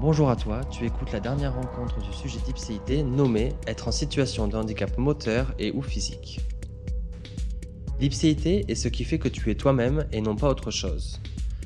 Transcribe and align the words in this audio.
Bonjour 0.00 0.30
à 0.30 0.36
toi, 0.36 0.60
tu 0.70 0.86
écoutes 0.86 1.10
la 1.10 1.18
dernière 1.18 1.56
rencontre 1.56 2.00
du 2.00 2.12
sujet 2.12 2.38
d'ipséité 2.46 3.02
nommée 3.02 3.52
Être 3.66 3.88
en 3.88 3.90
situation 3.90 4.46
de 4.46 4.56
handicap 4.56 4.96
moteur 4.96 5.52
et 5.58 5.72
ou 5.72 5.82
physique. 5.82 6.38
L'ipséité 7.98 8.64
est 8.68 8.76
ce 8.76 8.86
qui 8.86 9.02
fait 9.02 9.18
que 9.18 9.28
tu 9.28 9.50
es 9.50 9.56
toi-même 9.56 10.06
et 10.12 10.20
non 10.20 10.36
pas 10.36 10.50
autre 10.50 10.70
chose. 10.70 11.20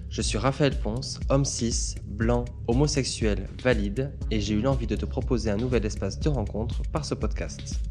Je 0.08 0.22
suis 0.22 0.38
Raphaël 0.38 0.80
Ponce, 0.80 1.20
homme 1.28 1.44
cis, 1.44 1.96
blanc, 2.06 2.46
homosexuel, 2.68 3.50
valide, 3.62 4.14
et 4.30 4.40
j'ai 4.40 4.54
eu 4.54 4.62
l'envie 4.62 4.86
de 4.86 4.96
te 4.96 5.04
proposer 5.04 5.50
un 5.50 5.58
nouvel 5.58 5.84
espace 5.84 6.18
de 6.18 6.30
rencontre 6.30 6.80
par 6.90 7.04
ce 7.04 7.14
podcast. 7.14 7.82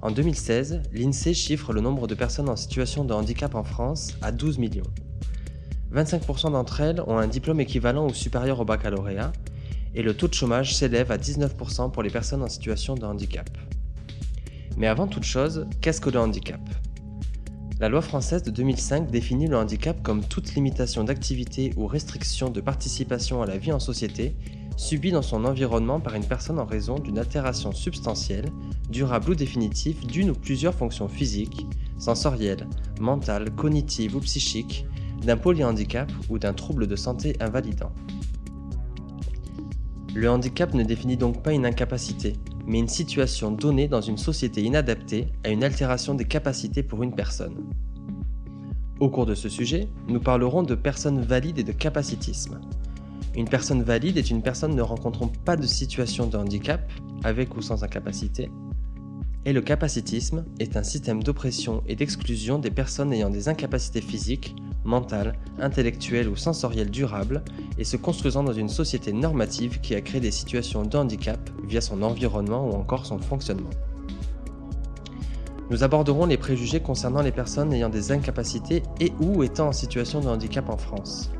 En 0.00 0.10
2016, 0.10 0.82
l'INSEE 0.92 1.34
chiffre 1.34 1.72
le 1.72 1.82
nombre 1.82 2.08
de 2.08 2.16
personnes 2.16 2.48
en 2.48 2.56
situation 2.56 3.04
de 3.04 3.14
handicap 3.14 3.54
en 3.54 3.62
France 3.62 4.16
à 4.22 4.32
12 4.32 4.58
millions. 4.58 4.82
25% 5.94 6.52
d'entre 6.52 6.80
elles 6.80 7.00
ont 7.06 7.18
un 7.18 7.26
diplôme 7.26 7.60
équivalent 7.60 8.06
ou 8.06 8.14
supérieur 8.14 8.60
au 8.60 8.64
baccalauréat, 8.64 9.32
et 9.94 10.02
le 10.02 10.14
taux 10.14 10.28
de 10.28 10.34
chômage 10.34 10.74
s'élève 10.74 11.12
à 11.12 11.18
19% 11.18 11.90
pour 11.90 12.02
les 12.02 12.10
personnes 12.10 12.42
en 12.42 12.48
situation 12.48 12.94
de 12.94 13.04
handicap. 13.04 13.50
Mais 14.76 14.86
avant 14.86 15.06
toute 15.06 15.24
chose, 15.24 15.66
qu'est-ce 15.80 16.00
que 16.00 16.08
le 16.08 16.18
handicap? 16.18 16.60
La 17.78 17.88
loi 17.88 18.00
française 18.00 18.42
de 18.42 18.50
2005 18.50 19.10
définit 19.10 19.48
le 19.48 19.56
handicap 19.56 20.02
comme 20.02 20.24
toute 20.24 20.54
limitation 20.54 21.04
d'activité 21.04 21.72
ou 21.76 21.86
restriction 21.86 22.48
de 22.48 22.60
participation 22.60 23.42
à 23.42 23.46
la 23.46 23.58
vie 23.58 23.72
en 23.72 23.80
société 23.80 24.36
subie 24.76 25.10
dans 25.10 25.22
son 25.22 25.44
environnement 25.44 26.00
par 26.00 26.14
une 26.14 26.24
personne 26.24 26.58
en 26.58 26.64
raison 26.64 26.98
d'une 26.98 27.18
altération 27.18 27.72
substantielle, 27.72 28.46
durable 28.88 29.30
ou 29.30 29.34
définitive 29.34 30.06
d'une 30.06 30.30
ou 30.30 30.34
plusieurs 30.34 30.74
fonctions 30.74 31.08
physiques, 31.08 31.66
sensorielles, 31.98 32.66
mentales, 33.00 33.50
cognitives 33.54 34.16
ou 34.16 34.20
psychiques 34.20 34.86
d'un 35.24 35.36
polyhandicap 35.36 36.10
ou 36.28 36.38
d'un 36.38 36.52
trouble 36.52 36.86
de 36.86 36.96
santé 36.96 37.36
invalidant. 37.40 37.92
Le 40.14 40.28
handicap 40.28 40.74
ne 40.74 40.82
définit 40.82 41.16
donc 41.16 41.42
pas 41.42 41.52
une 41.52 41.64
incapacité, 41.64 42.34
mais 42.66 42.78
une 42.78 42.88
situation 42.88 43.50
donnée 43.50 43.88
dans 43.88 44.00
une 44.00 44.18
société 44.18 44.62
inadaptée 44.62 45.28
à 45.44 45.48
une 45.48 45.64
altération 45.64 46.14
des 46.14 46.26
capacités 46.26 46.82
pour 46.82 47.02
une 47.02 47.14
personne. 47.14 47.56
Au 49.00 49.08
cours 49.08 49.26
de 49.26 49.34
ce 49.34 49.48
sujet, 49.48 49.88
nous 50.08 50.20
parlerons 50.20 50.62
de 50.62 50.74
personnes 50.74 51.22
valides 51.22 51.58
et 51.58 51.64
de 51.64 51.72
capacitisme. 51.72 52.60
Une 53.34 53.48
personne 53.48 53.82
valide 53.82 54.18
est 54.18 54.30
une 54.30 54.42
personne 54.42 54.76
ne 54.76 54.82
rencontrant 54.82 55.28
pas 55.44 55.56
de 55.56 55.66
situation 55.66 56.26
de 56.26 56.36
handicap, 56.36 56.92
avec 57.24 57.56
ou 57.56 57.62
sans 57.62 57.82
incapacité, 57.82 58.50
et 59.44 59.52
le 59.52 59.60
capacitisme 59.60 60.44
est 60.60 60.76
un 60.76 60.84
système 60.84 61.22
d'oppression 61.22 61.82
et 61.88 61.96
d'exclusion 61.96 62.58
des 62.58 62.70
personnes 62.70 63.12
ayant 63.12 63.30
des 63.30 63.48
incapacités 63.48 64.00
physiques, 64.00 64.54
mentales, 64.84 65.34
intellectuelles 65.60 66.28
ou 66.28 66.36
sensorielles 66.36 66.90
durables 66.90 67.42
et 67.78 67.84
se 67.84 67.96
construisant 67.96 68.42
dans 68.42 68.52
une 68.52 68.68
société 68.68 69.12
normative 69.12 69.80
qui 69.80 69.94
a 69.94 70.00
créé 70.00 70.20
des 70.20 70.30
situations 70.30 70.84
de 70.84 70.96
handicap 70.96 71.50
via 71.66 71.80
son 71.80 72.02
environnement 72.02 72.68
ou 72.68 72.72
encore 72.72 73.06
son 73.06 73.18
fonctionnement. 73.18 73.70
Nous 75.70 75.84
aborderons 75.84 76.26
les 76.26 76.36
préjugés 76.36 76.80
concernant 76.80 77.22
les 77.22 77.32
personnes 77.32 77.72
ayant 77.72 77.88
des 77.88 78.12
incapacités 78.12 78.82
et 79.00 79.12
ou 79.20 79.42
étant 79.42 79.68
en 79.68 79.72
situation 79.72 80.20
de 80.20 80.28
handicap 80.28 80.68
en 80.68 80.76
France. 80.76 81.30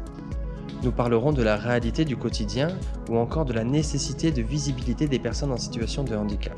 Nous 0.82 0.90
parlerons 0.90 1.32
de 1.32 1.42
la 1.42 1.56
réalité 1.56 2.04
du 2.04 2.16
quotidien 2.16 2.68
ou 3.08 3.16
encore 3.16 3.44
de 3.44 3.52
la 3.52 3.62
nécessité 3.62 4.32
de 4.32 4.42
visibilité 4.42 5.06
des 5.06 5.18
personnes 5.18 5.52
en 5.52 5.56
situation 5.56 6.02
de 6.02 6.16
handicap. 6.16 6.56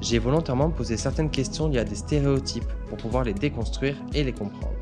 J'ai 0.00 0.18
volontairement 0.18 0.70
posé 0.70 0.96
certaines 0.96 1.30
questions 1.30 1.68
liées 1.68 1.78
à 1.78 1.84
des 1.84 1.94
stéréotypes 1.94 2.72
pour 2.88 2.96
pouvoir 2.96 3.24
les 3.24 3.34
déconstruire 3.34 3.96
et 4.14 4.24
les 4.24 4.32
comprendre. 4.32 4.81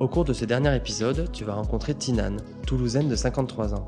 Au 0.00 0.08
cours 0.08 0.24
de 0.24 0.32
ce 0.32 0.44
dernier 0.44 0.74
épisode, 0.74 1.30
tu 1.30 1.44
vas 1.44 1.54
rencontrer 1.54 1.94
Tinane, 1.94 2.38
toulousaine 2.66 3.08
de 3.08 3.14
53 3.14 3.74
ans. 3.74 3.86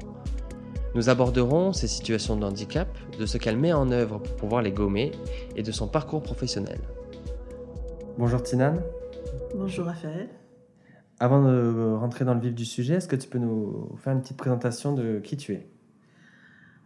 Nous 0.95 1.09
aborderons 1.09 1.73
ses 1.73 1.89
situations 1.89 2.37
de 2.37 2.45
handicap, 2.45 2.89
de 3.19 3.27
ce 3.27 3.39
qu'elle 3.39 3.57
met 3.57 3.73
en 3.73 3.91
œuvre 3.91 4.21
pour 4.21 4.37
pouvoir 4.37 4.63
les 4.63 4.71
gommer 4.71 5.11
et 5.57 5.65
de 5.65 5.73
son 5.73 5.89
parcours 5.89 6.23
professionnel. 6.23 6.79
Bonjour 8.19 8.41
Tinane. 8.41 8.85
Bonjour 9.57 9.87
Raphaël. 9.87 10.29
Avant 11.19 11.43
de 11.43 11.97
rentrer 11.99 12.25
dans 12.25 12.35
le 12.35 12.41
vif 12.41 12.55
du 12.55 12.65
sujet, 12.65 12.95
est-ce 12.95 13.09
que 13.09 13.17
tu 13.17 13.29
peux 13.29 13.41
nous 13.41 13.89
faire 13.97 14.13
une 14.13 14.21
petite 14.21 14.37
présentation 14.37 14.95
de 14.95 15.19
qui 15.19 15.37
tu 15.37 15.55
es? 15.55 15.69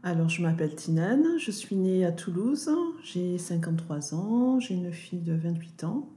Alors, 0.03 0.31
je 0.31 0.41
m'appelle 0.41 0.75
Tinane, 0.75 1.27
je 1.39 1.50
suis 1.50 1.77
née 1.77 2.06
à 2.06 2.12
Toulouse, 2.12 2.71
j'ai 3.05 3.37
53 3.37 4.15
ans, 4.15 4.61
j'ai 4.61 4.72
une 4.72 4.93
fille 4.93 5.21
de 5.21 5.34
28 5.34 5.84
ans 5.84 6.09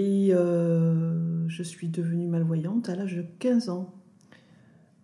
et 0.00 0.30
euh, 0.32 1.46
je 1.48 1.62
suis 1.62 1.88
devenue 1.88 2.26
malvoyante 2.26 2.88
à 2.88 2.96
l'âge 2.96 3.16
de 3.16 3.24
15 3.38 3.68
ans. 3.68 3.92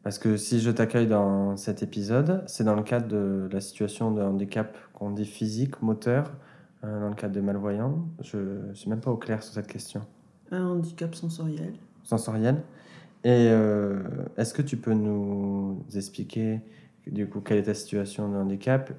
Parce 0.03 0.19
que 0.19 0.39
si 0.39 0.61
je 0.61 0.71
t'accueille 0.71 1.07
dans 1.07 1.57
cet 1.59 1.83
épisode, 1.83 2.45
c'est 2.47 2.65
dans 2.65 2.77
le 2.77 2.83
cadre 2.83 3.09
de 3.09 3.49
la 3.53 3.61
situation 3.61 4.11
de 4.11 4.23
handicap 4.23 4.79
qu'on 4.95 5.11
dit 5.11 5.27
physique, 5.27 5.83
moteur, 5.83 6.33
euh, 6.83 7.01
dans 7.01 7.09
le 7.11 7.15
cadre 7.15 7.35
de 7.35 7.41
malvoyant. 7.43 8.09
Je 8.23 8.39
ne 8.69 8.75
suis 8.75 8.89
même 8.89 9.01
pas 9.01 9.11
au 9.11 9.19
clair 9.19 9.43
sur 9.43 9.53
cette 9.53 9.67
question. 9.67 10.01
Un 10.51 10.65
handicap 10.65 11.15
sensoriel. 11.15 11.75
Sensoriel. 12.03 12.63
Et 13.25 13.49
euh, 13.51 14.03
est-ce 14.39 14.55
que 14.55 14.63
tu 14.63 14.79
peux 14.79 14.95
nous 14.95 15.85
expliquer 15.95 16.61
du 17.07 17.29
coup, 17.29 17.41
quelle 17.41 17.59
est 17.59 17.65
ta 17.65 17.75
situation 17.75 18.31
de 18.31 18.37
handicap? 18.37 18.93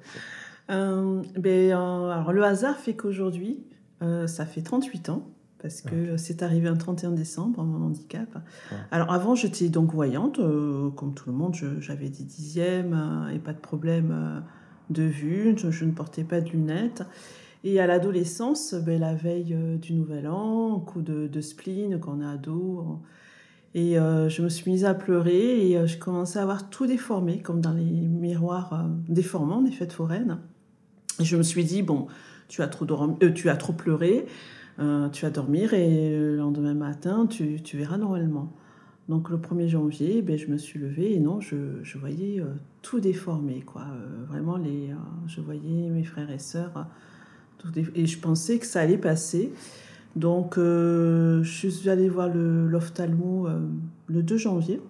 Ben, 0.68 1.72
alors, 1.72 2.32
Le 2.32 2.44
hasard 2.44 2.76
fait 2.76 2.94
qu'aujourd'hui, 2.94 3.64
ça 4.00 4.46
fait 4.46 4.62
38 4.62 5.08
ans, 5.08 5.26
parce 5.60 5.80
que 5.80 6.16
c'est 6.16 6.42
arrivé 6.42 6.68
un 6.68 6.76
31 6.76 7.12
décembre, 7.12 7.64
mon 7.64 7.86
handicap. 7.86 8.28
Alors 8.90 9.12
avant, 9.12 9.34
j'étais 9.34 9.68
donc 9.68 9.92
voyante, 9.92 10.36
comme 10.36 11.14
tout 11.14 11.30
le 11.30 11.36
monde, 11.36 11.54
j'avais 11.80 12.08
des 12.08 12.24
dixièmes 12.24 13.28
et 13.34 13.38
pas 13.38 13.52
de 13.52 13.58
problème 13.58 14.42
de 14.90 15.02
vue, 15.02 15.56
je, 15.58 15.84
ne 15.84 15.90
portais 15.90 16.24
pas 16.24 16.40
de 16.40 16.50
lunettes. 16.50 17.02
Et 17.64 17.80
à 17.80 17.86
l'adolescence, 17.86 18.74
ben, 18.74 19.00
la 19.00 19.14
veille 19.14 19.56
du 19.80 19.94
Nouvel 19.94 20.28
An, 20.28 20.78
coup 20.78 21.02
de, 21.02 21.26
de 21.26 21.40
spleen, 21.40 21.98
quand 21.98 22.18
on 22.18 22.20
est 22.22 22.26
ado, 22.26 23.00
et 23.74 23.98
euh, 23.98 24.28
je 24.28 24.42
me 24.42 24.48
suis 24.48 24.70
mise 24.70 24.84
à 24.84 24.94
pleurer 24.94 25.68
et 25.68 25.76
euh, 25.76 25.86
je 25.86 25.98
commençais 25.98 26.38
à 26.38 26.42
avoir 26.42 26.70
tout 26.70 26.86
déformé, 26.86 27.40
comme 27.40 27.60
dans 27.60 27.72
les 27.72 27.84
miroirs 27.84 28.72
euh, 28.72 28.88
déformants 29.08 29.62
des 29.62 29.70
fêtes 29.70 29.92
foraines. 29.92 30.38
Et 31.20 31.24
je 31.24 31.36
me 31.36 31.42
suis 31.42 31.64
dit, 31.64 31.82
bon, 31.82 32.06
tu 32.48 32.62
as 32.62 32.68
trop, 32.68 32.86
tu 33.34 33.50
as 33.50 33.56
trop 33.56 33.72
pleuré, 33.72 34.26
tu 34.78 35.24
vas 35.24 35.30
dormir 35.30 35.74
et 35.74 36.10
le 36.10 36.36
lendemain 36.36 36.74
matin, 36.74 37.26
tu, 37.26 37.60
tu 37.62 37.76
verras 37.76 37.98
normalement. 37.98 38.52
Donc 39.08 39.30
le 39.30 39.38
1er 39.38 39.68
janvier, 39.68 40.22
ben, 40.22 40.36
je 40.38 40.46
me 40.48 40.58
suis 40.58 40.78
levée 40.78 41.14
et 41.14 41.20
non, 41.20 41.40
je, 41.40 41.56
je 41.82 41.98
voyais 41.98 42.42
tout 42.82 43.00
déformé. 43.00 43.62
Quoi. 43.62 43.86
vraiment, 44.28 44.56
les, 44.56 44.90
je 45.26 45.40
voyais 45.40 45.90
mes 45.90 46.04
frères 46.04 46.30
et 46.30 46.38
sœurs. 46.38 46.86
et 47.94 48.06
je 48.06 48.18
pensais 48.20 48.58
que 48.58 48.66
ça 48.66 48.80
allait 48.80 48.98
passer. 48.98 49.52
Donc, 50.16 50.58
euh, 50.58 51.42
je 51.42 51.68
suis 51.68 51.88
allée 51.88 52.08
voir 52.08 52.28
l'ophtalmo 52.34 53.46
le, 53.46 53.52
euh, 53.52 53.58
le 54.08 54.22
2 54.22 54.36
janvier. 54.36 54.80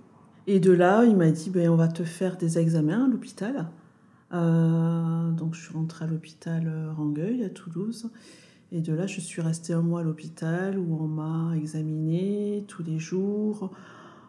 Et 0.47 0.60
de 0.60 0.72
là, 0.72 1.05
il 1.05 1.16
m'a 1.16 1.31
dit, 1.31 1.50
ben, 1.50 1.69
on 1.69 1.76
va 1.76 1.88
te 1.88 2.03
faire 2.03 2.38
des 2.38 2.59
examens 2.59 3.05
à 3.05 3.09
l'hôpital. 3.09 3.69
Euh, 4.32 5.31
donc, 5.32 5.55
je 5.55 5.60
suis 5.60 5.75
rentrée 5.75 6.06
à 6.06 6.09
l'hôpital 6.09 6.72
Rangueil, 6.97 7.44
à 7.44 7.50
Toulouse. 7.50 8.10
Et 8.71 8.81
de 8.81 8.93
là, 8.93 9.06
je 9.06 9.21
suis 9.21 9.41
restée 9.41 9.73
un 9.73 9.83
mois 9.83 10.01
à 10.01 10.03
l'hôpital 10.03 10.79
où 10.79 11.03
on 11.03 11.06
m'a 11.06 11.56
examiné 11.56 12.65
tous 12.69 12.83
les 12.83 12.99
jours. 12.99 13.73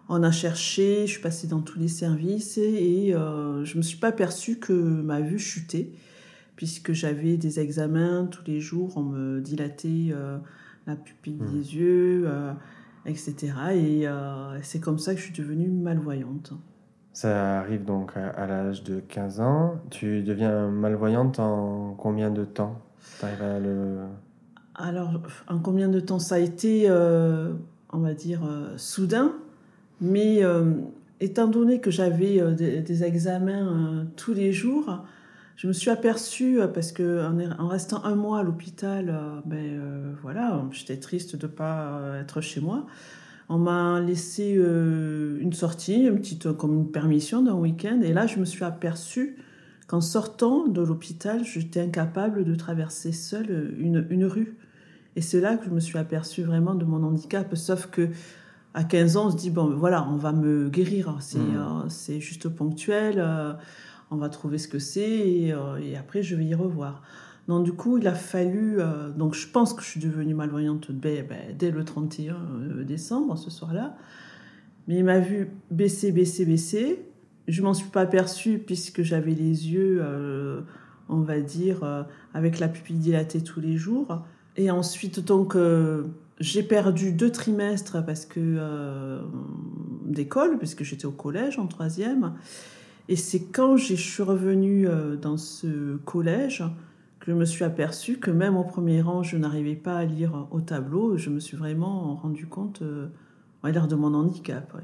On 0.07 0.23
a 0.23 0.31
cherché, 0.31 1.05
je 1.05 1.11
suis 1.11 1.21
passée 1.21 1.47
dans 1.47 1.61
tous 1.61 1.77
les 1.77 1.87
services 1.87 2.57
et, 2.57 3.11
je 3.11 3.73
ne 3.73 3.77
me 3.77 3.81
suis 3.81 3.97
pas 3.97 4.07
aperçue 4.07 4.57
que 4.57 4.73
ma 4.73 5.19
vue 5.19 5.39
chutait, 5.39 5.91
puisque 6.55 6.93
j'avais 6.93 7.37
des 7.37 7.59
examens 7.59 8.25
tous 8.25 8.43
les 8.47 8.59
jours, 8.61 8.95
on 8.95 9.03
me 9.03 9.41
dilatait 9.41 10.13
la 10.89 10.95
pupille 10.95 11.39
hmm. 11.39 11.51
des 11.51 11.75
yeux, 11.75 12.23
euh, 12.25 12.51
etc. 13.05 13.53
Et 13.73 14.07
euh, 14.07 14.61
c'est 14.61 14.79
comme 14.79 14.99
ça 14.99 15.13
que 15.13 15.19
je 15.19 15.25
suis 15.25 15.33
devenue 15.33 15.69
malvoyante. 15.69 16.53
Ça 17.13 17.59
arrive 17.59 17.83
donc 17.83 18.13
à, 18.15 18.47
l'âge 18.47 18.83
de 18.83 18.99
15 18.99 19.41
ans. 19.41 19.81
Tu 19.89 20.21
deviens 20.21 20.69
malvoyante 20.69 21.39
en 21.39 21.93
combien 21.97 22.31
de 22.31 22.45
temps? 22.45 22.79
À 23.21 23.59
le... 23.59 24.05
Alors, 24.79 25.21
en 25.47 25.59
combien 25.59 25.89
de 25.89 25.99
temps 25.99 26.19
Ça 26.19 26.35
a 26.35 26.39
été, 26.39 26.85
euh, 26.87 27.53
on 27.91 27.99
va 27.99 28.13
dire, 28.13 28.41
soudain. 28.77 29.33
Mais 30.01 30.41
étant 31.19 31.47
donné 31.47 31.81
que 31.81 31.91
j'avais 31.91 32.41
des, 32.55 33.03
examens 33.03 34.07
tous 34.15 34.33
les 34.33 34.53
jours, 34.53 35.03
je 35.59 35.67
me 35.67 35.73
suis 35.73 35.89
aperçue, 35.89 36.61
euh, 36.61 36.67
parce 36.69 36.93
que 36.93 37.21
en, 37.59 37.67
restant 37.67 38.05
un 38.05 38.15
mois 38.15 38.39
à 38.39 38.43
l'hôpital, 38.43 39.09
euh, 39.09 39.41
ben 39.45 39.57
euh, 39.57 40.13
voilà, 40.21 40.63
j'étais 40.71 40.95
triste 40.95 41.35
de 41.35 41.47
ne 41.47 41.51
pas 41.51 42.13
être 42.21 42.39
chez 42.39 42.61
moi. 42.61 42.87
On 43.49 43.57
m'a 43.57 43.99
laissé 43.99 44.53
une 44.53 45.51
sortie, 45.51 46.05
une 46.05 46.19
petite, 46.19 46.53
comme 46.53 46.75
une 46.75 46.91
permission 46.91 47.41
d'un 47.41 47.55
week-end. 47.55 47.99
Et 48.03 48.13
là, 48.13 48.25
je 48.25 48.39
me 48.39 48.45
suis 48.45 48.63
aperçue 48.63 49.35
qu'en 49.87 50.01
sortant 50.01 50.67
de 50.67 50.81
l'hôpital, 50.81 51.43
j'étais 51.43 51.81
incapable 51.81 52.45
de 52.45 52.55
traverser 52.55 53.11
seule 53.11 53.73
une, 53.79 54.05
une 54.11 54.25
rue. 54.25 54.55
Et 55.15 55.21
c'est 55.21 55.41
là 55.41 55.57
que 55.57 55.65
je 55.65 55.69
me 55.71 55.79
suis 55.79 55.97
aperçue 55.97 56.43
vraiment 56.43 56.75
de 56.75 56.85
mon 56.85 57.03
handicap. 57.03 57.55
Sauf 57.55 57.87
que 57.87 58.09
à 58.73 58.83
15 58.83 59.17
ans, 59.17 59.27
on 59.27 59.31
se 59.31 59.37
dit, 59.37 59.49
bon, 59.49 59.75
voilà, 59.75 60.07
on 60.09 60.15
va 60.15 60.31
me 60.31 60.69
guérir. 60.69 61.15
C'est 61.19 61.39
Mhm. 61.39 61.85
c'est 61.89 62.19
juste 62.19 62.47
ponctuel. 62.49 63.15
euh, 63.17 63.53
on 64.11 64.15
va 64.17 64.29
trouver 64.29 64.57
ce 64.57 64.67
que 64.67 64.79
c'est 64.79 65.01
et, 65.07 65.53
euh, 65.53 65.77
et 65.77 65.95
après, 65.95 66.23
je 66.23 66.35
vais 66.35 66.45
y 66.45 66.55
revoir. 66.55 67.03
Donc, 67.47 67.63
du 67.63 67.73
coup, 67.73 67.97
il 67.99 68.07
a 68.07 68.13
fallu. 68.15 68.79
euh, 68.79 69.09
donc, 69.11 69.33
je 69.35 69.47
pense 69.47 69.73
que 69.73 69.81
je 69.83 69.87
suis 69.87 69.99
devenue 69.99 70.33
malvoyante 70.33 70.91
dès, 70.91 71.21
ben, 71.23 71.37
dès 71.57 71.69
le 71.71 71.83
31 71.83 72.35
euh, 72.35 72.83
décembre, 72.83 73.37
ce 73.37 73.49
soir-là. 73.51 73.95
Mais 74.87 74.97
il 74.97 75.03
m'a 75.05 75.19
vu 75.19 75.49
baisser, 75.71 76.11
baisser, 76.11 76.45
baisser. 76.45 77.05
Je 77.47 77.61
m'en 77.61 77.73
suis 77.75 77.89
pas 77.89 78.01
aperçue 78.01 78.59
puisque 78.59 79.01
j'avais 79.03 79.33
les 79.33 79.69
yeux, 79.71 79.99
euh, 80.01 80.61
on 81.07 81.21
va 81.21 81.39
dire, 81.39 81.83
euh, 81.83 82.03
avec 82.33 82.59
la 82.59 82.67
pupille 82.67 82.97
dilatée 82.97 83.41
tous 83.43 83.59
les 83.59 83.77
jours. 83.77 84.23
Et 84.57 84.71
ensuite, 84.71 85.19
donc, 85.19 85.55
euh, 85.55 86.03
j'ai 86.39 86.63
perdu 86.63 87.11
deux 87.11 87.31
trimestres 87.31 88.03
parce 88.05 88.25
que 88.25 88.39
euh, 88.39 89.21
d'école, 90.05 90.57
puisque 90.57 90.83
j'étais 90.83 91.05
au 91.05 91.11
collège 91.11 91.59
en 91.59 91.67
troisième. 91.67 92.33
Et 93.07 93.15
c'est 93.15 93.43
quand 93.45 93.77
je 93.77 93.95
suis 93.95 94.23
revenue 94.23 94.87
euh, 94.87 95.15
dans 95.15 95.37
ce 95.37 95.97
collège 95.97 96.63
que 97.19 97.31
je 97.31 97.35
me 97.35 97.45
suis 97.45 97.63
aperçue 97.63 98.17
que 98.17 98.31
même 98.31 98.55
au 98.55 98.63
premier 98.63 99.01
rang, 99.01 99.23
je 99.23 99.37
n'arrivais 99.37 99.75
pas 99.75 99.97
à 99.97 100.05
lire 100.05 100.47
au 100.51 100.61
tableau. 100.61 101.17
Je 101.17 101.29
me 101.29 101.39
suis 101.39 101.57
vraiment 101.57 102.15
rendu 102.15 102.47
compte, 102.47 102.81
on 102.81 103.67
va 103.67 103.71
dire, 103.71 103.87
de 103.87 103.95
mon 103.95 104.13
handicap. 104.13 104.73
ouais. 104.73 104.83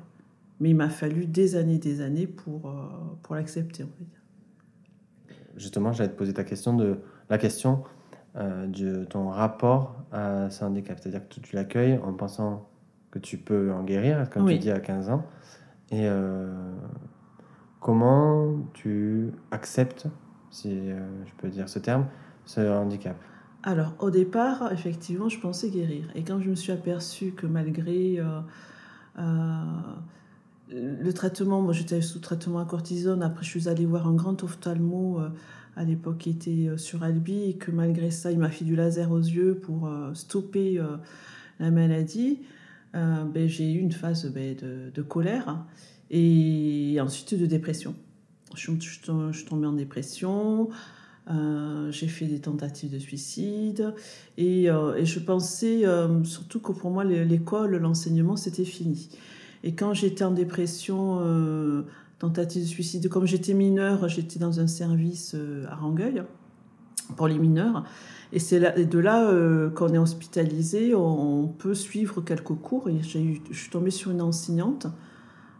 Mais 0.59 0.69
il 0.69 0.75
m'a 0.75 0.89
fallu 0.89 1.25
des 1.25 1.55
années, 1.55 1.77
des 1.77 2.01
années 2.01 2.27
pour, 2.27 2.69
euh, 2.69 2.87
pour 3.23 3.35
l'accepter, 3.35 3.83
on 3.83 3.87
va 3.87 4.05
dire. 4.05 5.37
Justement, 5.57 5.91
j'allais 5.91 6.09
te 6.09 6.17
poser 6.17 6.33
ta 6.33 6.43
question 6.43 6.75
de 6.75 6.97
la 7.29 7.37
question 7.37 7.83
euh, 8.37 8.67
de 8.67 9.05
ton 9.05 9.29
rapport 9.29 9.95
à 10.11 10.49
ce 10.49 10.65
handicap. 10.65 10.99
C'est-à-dire 10.99 11.25
que 11.25 11.39
tu 11.39 11.55
l'accueilles 11.55 11.97
en 12.03 12.11
pensant 12.11 12.67
que 13.11 13.17
tu 13.17 13.37
peux 13.37 13.71
en 13.71 13.83
guérir, 13.83 14.29
comme 14.29 14.43
Oui. 14.43 14.55
tu 14.55 14.59
dis 14.59 14.71
à 14.71 14.81
15 14.81 15.09
ans. 15.09 15.25
Et 15.89 16.01
euh, 16.03 16.53
comment 17.79 18.57
tu 18.73 19.31
acceptes, 19.51 20.07
si 20.51 20.69
euh, 20.69 20.99
je 21.25 21.31
peux 21.37 21.47
dire 21.47 21.69
ce 21.69 21.79
terme, 21.79 22.07
ce 22.43 22.59
handicap? 22.59 23.15
Alors, 23.63 23.93
au 23.99 24.09
départ, 24.09 24.69
effectivement, 24.73 25.29
je 25.29 25.39
pensais 25.39 25.69
guérir. 25.69 26.09
Et 26.13 26.23
quand 26.23 26.41
je 26.41 26.49
me 26.49 26.55
suis 26.55 26.73
aperçue 26.73 27.31
que 27.31 27.47
malgré 27.47 28.19
le 30.69 31.13
traitement, 31.13 31.61
moi 31.61 31.71
j'étais 31.71 32.01
sous 32.01 32.19
traitement 32.19 32.59
à 32.59 32.65
cortisone, 32.65 33.23
après 33.23 33.45
je 33.45 33.49
suis 33.49 33.69
allée 33.69 33.85
voir 33.85 34.07
un 34.07 34.13
grand 34.13 34.43
ophtalmo 34.43 35.21
à 35.75 35.83
l'époque 35.83 36.19
qui 36.19 36.29
était 36.29 36.67
euh, 36.69 36.77
sur 36.77 37.03
Albi, 37.03 37.49
et 37.49 37.53
que 37.55 37.71
malgré 37.71 38.11
ça, 38.11 38.31
il 38.31 38.39
m'a 38.39 38.49
fait 38.49 38.65
du 38.65 38.75
laser 38.75 39.11
aux 39.11 39.19
yeux 39.19 39.55
pour 39.55 39.87
euh, 39.87 40.13
stopper 40.13 40.79
euh, 40.79 40.97
la 41.59 41.71
maladie. 41.71 42.39
Ben, 42.93 43.45
j'ai 43.45 43.73
eu 43.73 43.79
une 43.79 43.91
phase 43.91 44.31
ben, 44.31 44.55
de, 44.55 45.01
colère 45.01 45.65
et 46.11 46.97
ensuite 47.01 47.37
de 47.37 47.45
dépression. 47.45 47.93
Je, 48.55 48.71
je 48.79 49.31
je 49.33 49.45
tombée 49.45 49.67
en 49.67 49.73
dépression. 49.73 50.69
J'ai 51.89 52.07
fait 52.07 52.25
des 52.25 52.39
tentatives 52.39 52.93
de 52.93 52.99
suicide 52.99 53.93
et, 54.37 54.67
je 54.67 55.19
pensais 55.19 55.83
surtout 56.23 56.61
que 56.61 56.71
pour 56.71 56.89
moi 56.89 57.03
l'é- 57.03 57.25
l'école, 57.25 57.75
l'enseignement 57.75 58.37
c'était 58.37 58.63
fini. 58.63 59.09
Et 59.65 59.75
quand 59.75 59.93
j'étais 59.93 60.23
en 60.23 60.31
dépression, 60.31 61.19
tentative 62.19 62.63
de 62.63 62.67
suicide, 62.67 63.09
comme 63.09 63.25
j'étais 63.25 63.53
mineure, 63.53 64.07
j'étais 64.07 64.39
dans 64.39 64.59
un 64.59 64.67
service 64.67 65.33
euh, 65.35 65.65
à 65.69 65.75
Rangueil 65.75 66.23
pour 67.15 67.27
les 67.27 67.37
mineurs. 67.37 67.83
Et 68.31 68.39
c'est 68.39 68.59
de 68.85 68.99
là 68.99 69.29
euh, 69.29 69.69
qu'on 69.69 69.93
est 69.93 69.97
hospitalisé, 69.97 70.95
on, 70.95 71.47
peut 71.47 71.75
suivre 71.75 72.21
quelques 72.21 72.55
cours. 72.55 72.89
Et 72.89 72.95
eu- 72.95 73.41
je 73.51 73.57
suis 73.57 73.69
tombée 73.69 73.91
sur 73.91 74.11
une 74.11 74.21
enseignante, 74.21 74.87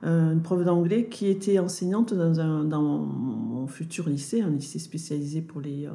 euh, 0.03 0.33
une 0.33 0.41
prof 0.41 0.63
d'anglais 0.63 1.07
qui 1.07 1.27
était 1.27 1.59
enseignante 1.59 2.13
dans, 2.13 2.39
un, 2.39 2.63
dans 2.63 2.81
mon, 2.81 3.67
futur 3.67 4.09
lycée, 4.09 4.41
un 4.41 4.49
lycée 4.49 4.79
spécialisé 4.79 5.41
pour 5.41 5.61
les, 5.61 5.85
euh, 5.85 5.91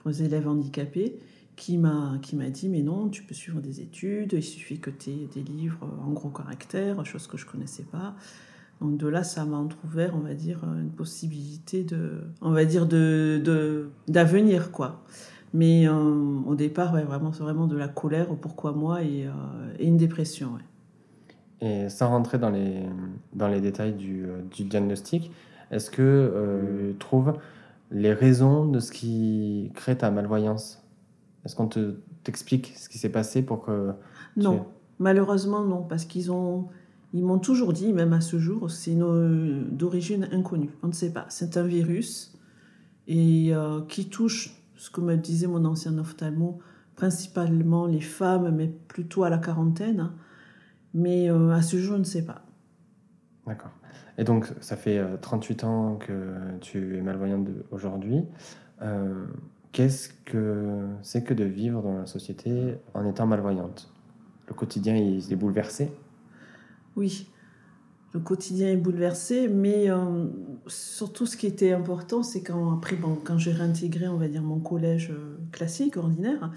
pour 0.00 0.10
les 0.10 0.22
élèves 0.22 0.48
handicapés, 0.48 1.18
qui 1.56 1.78
m'a 1.78 2.18
dit 2.50 2.68
mais 2.68 2.82
non, 2.82 3.08
tu 3.08 3.22
peux 3.22 3.34
suivre 3.34 3.60
des 3.60 3.80
études, 3.80 4.32
il 4.32 4.42
suffit 4.42 4.78
que 4.78 4.90
tu 4.90 5.10
aies 5.10 5.28
des 5.32 5.42
livres 5.42 5.88
en 6.04 6.10
gros 6.10 6.30
caractères, 6.30 7.04
chose 7.04 7.26
que 7.26 7.36
je 7.36 7.46
connaissais 7.46 7.84
pas. 7.84 8.16
Donc 8.82 8.96
de 8.96 9.06
là, 9.06 9.22
ça 9.22 9.44
m'a 9.44 9.56
entrouvert, 9.56 10.12
on 10.16 10.20
va 10.20 10.34
dire, 10.34 10.64
une 10.64 10.90
possibilité 10.90 11.84
de, 11.84 12.24
on 12.40 12.50
va 12.50 12.64
dire, 12.64 12.86
de 12.86 13.90
d'avenir, 14.08 14.72
quoi. 14.72 15.02
Mais 15.54 15.86
euh, 15.86 15.92
au 16.46 16.54
départ, 16.56 16.92
ouais, 16.92 17.04
vraiment, 17.04 17.32
c'est 17.32 17.44
vraiment 17.44 17.68
de 17.68 17.76
la 17.76 17.86
colère, 17.86 18.26
pourquoi 18.40 18.72
moi, 18.72 19.02
et, 19.02 19.26
euh, 19.26 19.30
et 19.78 19.86
une 19.86 19.98
dépression. 19.98 20.48
ouais. 20.54 20.62
Et 21.64 21.88
sans 21.90 22.08
rentrer 22.08 22.38
dans 22.38 22.50
les, 22.50 22.82
dans 23.34 23.46
les 23.46 23.60
détails 23.60 23.92
du, 23.92 24.24
euh, 24.24 24.40
du 24.50 24.64
diagnostic, 24.64 25.30
est-ce 25.70 25.90
que 25.90 26.02
euh, 26.02 26.90
tu 26.90 26.98
trouves 26.98 27.34
les 27.92 28.12
raisons 28.12 28.64
de 28.66 28.80
ce 28.80 28.90
qui 28.90 29.70
crée 29.74 29.96
ta 29.96 30.10
malvoyance? 30.10 30.82
Est-ce 31.44 31.54
qu'on 31.54 31.68
te, 31.68 31.98
t'explique 32.24 32.72
ce 32.76 32.88
qui 32.88 32.98
s'est 32.98 33.10
passé 33.12 33.42
pour 33.42 33.64
que... 33.64 33.92
Non, 34.36 34.66
malheureusement 34.98 35.62
non, 35.62 35.82
parce 35.82 36.04
qu'ils 36.04 36.32
ont, 36.32 36.66
ils 37.12 37.24
m'ont 37.24 37.38
toujours 37.38 37.72
dit, 37.72 37.92
même 37.92 38.12
à 38.12 38.20
ce 38.20 38.38
jour, 38.38 38.70
c'est 38.70 38.92
une- 38.92 39.68
d'origine 39.70 40.28
inconnue. 40.32 40.70
On 40.82 40.88
ne 40.88 40.92
sait 40.92 41.12
pas. 41.12 41.26
C'est 41.28 41.56
un 41.56 41.64
virus 41.64 42.38
et 43.08 43.54
euh, 43.54 43.80
qui 43.88 44.08
touche, 44.08 44.54
ce 44.76 44.90
que 44.90 45.00
me 45.00 45.16
disait 45.16 45.46
mon 45.46 45.64
ancien 45.64 45.98
ophtalmo, 45.98 46.58
principalement 46.96 47.86
les 47.86 48.00
femmes, 48.00 48.50
mais 48.54 48.68
plutôt 48.88 49.24
à 49.24 49.30
la 49.30 49.38
quarantaine. 49.38 50.10
Mais 50.94 51.30
euh, 51.30 51.50
à 51.50 51.62
ce 51.62 51.76
jour, 51.78 51.94
je 51.94 51.98
ne 52.00 52.04
sais 52.04 52.24
pas. 52.24 52.44
D'accord. 53.46 53.72
Et 54.18 54.24
donc, 54.24 54.46
ça 54.60 54.76
fait 54.76 54.98
euh, 54.98 55.16
38 55.20 55.64
ans 55.64 55.96
que 55.96 56.34
tu 56.60 56.96
es 56.96 57.00
malvoyante 57.00 57.48
aujourd'hui. 57.70 58.24
Euh, 58.82 59.26
Qu'est-ce 59.72 60.10
que 60.26 60.86
c'est 61.00 61.24
que 61.24 61.32
de 61.32 61.44
vivre 61.44 61.80
dans 61.82 61.96
la 61.96 62.06
société 62.06 62.74
en 62.92 63.06
étant 63.06 63.26
malvoyante? 63.26 63.90
Le 64.46 64.52
quotidien, 64.54 64.94
il 64.96 65.32
est 65.32 65.36
bouleversé? 65.36 65.90
Oui, 66.96 67.26
le 68.12 68.20
quotidien 68.20 68.68
est 68.68 68.76
bouleversé, 68.76 69.48
mais 69.48 69.90
euh, 69.90 70.26
surtout 70.66 71.24
ce 71.24 71.36
qui 71.36 71.46
était 71.46 71.72
important, 71.72 72.22
c'est 72.22 72.42
quand 72.42 72.78
j'ai 73.38 73.52
réintégré, 73.52 74.08
on 74.08 74.18
va 74.18 74.28
dire, 74.28 74.42
mon 74.42 74.60
collège 74.60 75.10
euh, 75.10 75.36
classique, 75.50 75.96
ordinaire, 75.96 76.52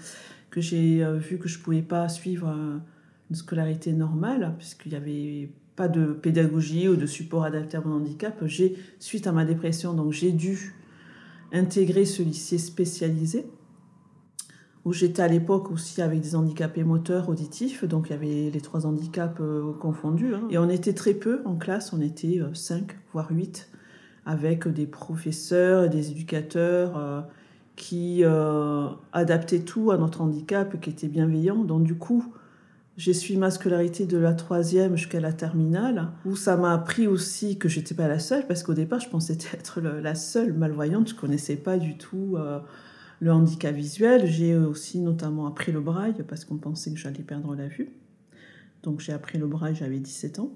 que 0.50 0.60
j'ai 0.60 1.02
euh, 1.02 1.16
vu 1.16 1.38
que 1.38 1.48
je 1.48 1.58
pouvais 1.58 1.82
pas 1.82 2.08
suivre 2.10 2.54
une 3.30 3.36
scolarité 3.36 3.92
normale, 3.94 4.54
puisqu'il 4.58 4.90
n'y 4.90 4.96
avait 4.96 5.50
pas 5.76 5.88
de 5.88 6.12
pédagogie 6.12 6.88
ou 6.88 6.96
de 6.96 7.06
support 7.06 7.44
adapté 7.44 7.78
à 7.78 7.80
mon 7.80 7.96
handicap, 7.96 8.42
suite 8.98 9.26
à 9.26 9.32
ma 9.32 9.46
dépression, 9.46 9.94
donc 9.94 10.12
j'ai 10.12 10.32
dû 10.32 10.74
intégrer 11.52 12.04
ce 12.04 12.22
lycée 12.22 12.58
spécialisé 12.58 13.46
où 14.86 14.92
j'étais 14.92 15.20
à 15.20 15.28
l'époque 15.28 15.72
aussi 15.72 16.00
avec 16.00 16.20
des 16.20 16.36
handicapés 16.36 16.84
moteurs, 16.84 17.28
auditifs, 17.28 17.84
donc 17.84 18.06
il 18.08 18.12
y 18.12 18.14
avait 18.14 18.50
les 18.50 18.60
trois 18.60 18.86
handicaps 18.86 19.40
euh, 19.40 19.72
confondus. 19.72 20.32
hein. 20.32 20.46
Et 20.48 20.58
on 20.58 20.70
était 20.70 20.94
très 20.94 21.12
peu 21.12 21.42
en 21.44 21.56
classe, 21.56 21.92
on 21.92 22.00
était 22.00 22.40
5, 22.54 22.96
voire 23.12 23.26
8, 23.30 23.68
avec 24.26 24.68
des 24.68 24.86
professeurs 24.86 25.84
et 25.84 25.88
des 25.88 26.12
éducateurs 26.12 26.96
euh, 26.96 27.20
qui 27.74 28.20
euh, 28.22 28.86
adaptaient 29.12 29.60
tout 29.60 29.90
à 29.90 29.98
notre 29.98 30.20
handicap, 30.20 30.80
qui 30.80 30.90
étaient 30.90 31.08
bienveillants. 31.08 31.64
Donc 31.64 31.82
du 31.82 31.96
coup, 31.96 32.24
j'ai 32.96 33.12
suivi 33.12 33.40
ma 33.40 33.50
scolarité 33.50 34.06
de 34.06 34.18
la 34.18 34.34
troisième 34.34 34.96
jusqu'à 34.96 35.18
la 35.18 35.32
terminale, 35.32 36.12
où 36.24 36.36
ça 36.36 36.56
m'a 36.56 36.72
appris 36.72 37.08
aussi 37.08 37.58
que 37.58 37.68
j'étais 37.68 37.96
pas 37.96 38.06
la 38.06 38.20
seule, 38.20 38.46
parce 38.46 38.62
qu'au 38.62 38.74
départ, 38.74 39.00
je 39.00 39.08
pensais 39.08 39.36
être 39.52 39.80
la 39.80 40.14
seule 40.14 40.52
malvoyante, 40.52 41.08
je 41.08 41.14
connaissais 41.16 41.56
pas 41.56 41.76
du 41.76 41.98
tout 41.98 42.36
euh, 42.36 42.60
le 43.20 43.32
handicap 43.32 43.74
visuel. 43.74 44.26
J'ai 44.26 44.56
aussi 44.56 45.00
notamment 45.00 45.46
appris 45.46 45.72
le 45.72 45.80
braille, 45.80 46.24
parce 46.26 46.44
qu'on 46.44 46.56
pensait 46.56 46.92
que 46.92 46.98
j'allais 46.98 47.22
perdre 47.22 47.54
la 47.54 47.68
vue. 47.68 47.90
Donc 48.82 49.00
j'ai 49.00 49.12
appris 49.12 49.38
le 49.38 49.46
braille, 49.46 49.74
j'avais 49.74 49.98
17 49.98 50.38
ans. 50.38 50.52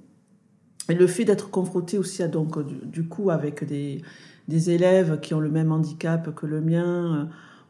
Et 0.88 0.94
le 0.94 1.06
fait 1.06 1.24
d'être 1.24 1.50
confronté 1.50 1.98
aussi 1.98 2.22
à, 2.22 2.28
donc, 2.28 2.58
du, 2.90 3.04
coup, 3.04 3.30
avec 3.30 3.64
des, 3.64 4.02
des 4.48 4.70
élèves 4.70 5.20
qui 5.20 5.34
ont 5.34 5.40
le 5.40 5.50
même 5.50 5.72
handicap 5.72 6.34
que 6.34 6.46
le 6.46 6.60
mien, 6.60 7.14
euh, 7.14 7.24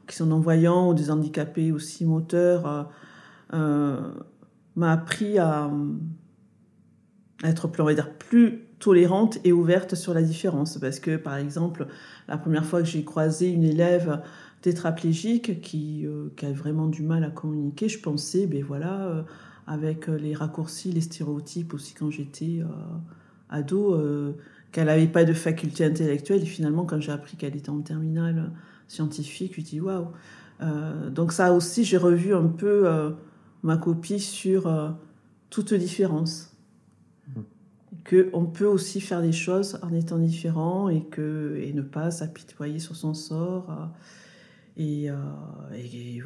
qui 0.07 0.17
sont 0.17 0.27
non-voyants, 0.27 0.89
ou 0.89 0.95
des 0.95 1.11
handicapés 1.11 1.71
aussi 1.71 2.07
moteurs, 2.07 2.67
euh, 2.67 2.83
euh, 3.53 4.13
m'a 4.77 4.93
appris 4.93 5.39
à, 5.39 5.71
à 7.43 7.49
être 7.49 7.69
plus, 7.69 7.83
on 7.83 7.87
va 7.87 7.95
dire, 7.95 8.15
plus 8.15 8.67
tolérante 8.79 9.39
et 9.45 9.53
ouverte 9.53 9.95
sur 9.95 10.15
la 10.15 10.23
différence. 10.23 10.79
Parce 10.79 10.99
que, 10.99 11.17
par 11.17 11.37
exemple, 11.37 11.89
la 12.27 12.39
première 12.39 12.65
fois 12.65 12.81
que 12.81 12.89
j'ai 12.89 13.05
croisé 13.05 13.51
une 13.51 13.65
élève 13.65 14.23
tétraplégique 14.61 15.61
qui, 15.61 16.07
euh, 16.07 16.29
qui 16.37 16.47
a 16.47 16.53
vraiment 16.53 16.87
du 16.87 17.03
mal 17.03 17.25
à 17.25 17.31
communiquer, 17.31 17.89
je 17.89 17.99
pensais, 18.01 18.47
ben 18.47 18.63
voilà, 18.63 19.07
euh, 19.07 19.23
avec 19.67 20.09
les 20.09 20.35
raccourcis, 20.35 20.93
les 20.93 21.01
stéréotypes 21.01 21.75
aussi 21.75 21.95
quand 21.95 22.11
j'étais 22.11 22.61
euh, 22.61 22.67
ado, 23.49 23.95
euh, 23.95 24.33
qu'elle 24.73 24.87
n'avait 24.87 25.07
pas 25.07 25.25
de 25.25 25.33
faculté 25.33 25.85
intellectuelle. 25.85 26.43
Et 26.43 26.47
finalement, 26.47 26.85
quand 26.85 27.01
j'ai 27.01 27.13
appris 27.13 27.37
qu'elle 27.37 27.57
était 27.57 27.71
en 27.71 27.81
terminale 27.81 28.53
scientifique, 28.89 29.55
je 29.55 29.61
me 29.61 29.67
dis 29.67 29.81
waouh. 29.81 30.09
Euh, 30.63 31.11
donc 31.11 31.33
ça 31.33 31.53
aussi, 31.53 31.85
j'ai 31.85 31.97
revu 31.97 32.35
un 32.35 32.47
peu 32.47 32.83
euh, 32.87 33.11
ma 33.63 33.77
copie 33.77 34.21
sur 34.21 34.67
euh, 34.67 34.91
toute 35.49 35.73
différence. 35.75 36.55
qu'on 38.09 38.47
peut 38.47 38.67
aussi 38.67 39.01
faire 39.01 39.23
des 39.23 39.33
choses 39.33 39.79
en 39.83 39.93
étant 39.93 40.19
différent 40.19 40.89
et, 40.89 41.05
que, 41.05 41.59
et 41.63 41.73
ne 41.73 41.83
pas 41.83 42.11
s'apitoyer 42.11 42.79
sur 42.79 42.97
son 42.97 43.15
sort. 43.15 43.91
Et, 44.83 45.11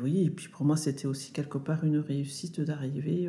oui, 0.00 0.26
et 0.26 0.30
puis 0.30 0.48
pour 0.48 0.64
moi, 0.64 0.76
c'était 0.76 1.06
aussi 1.06 1.32
quelque 1.32 1.58
part 1.58 1.82
une 1.82 1.98
réussite 1.98 2.60
d'arriver 2.60 3.28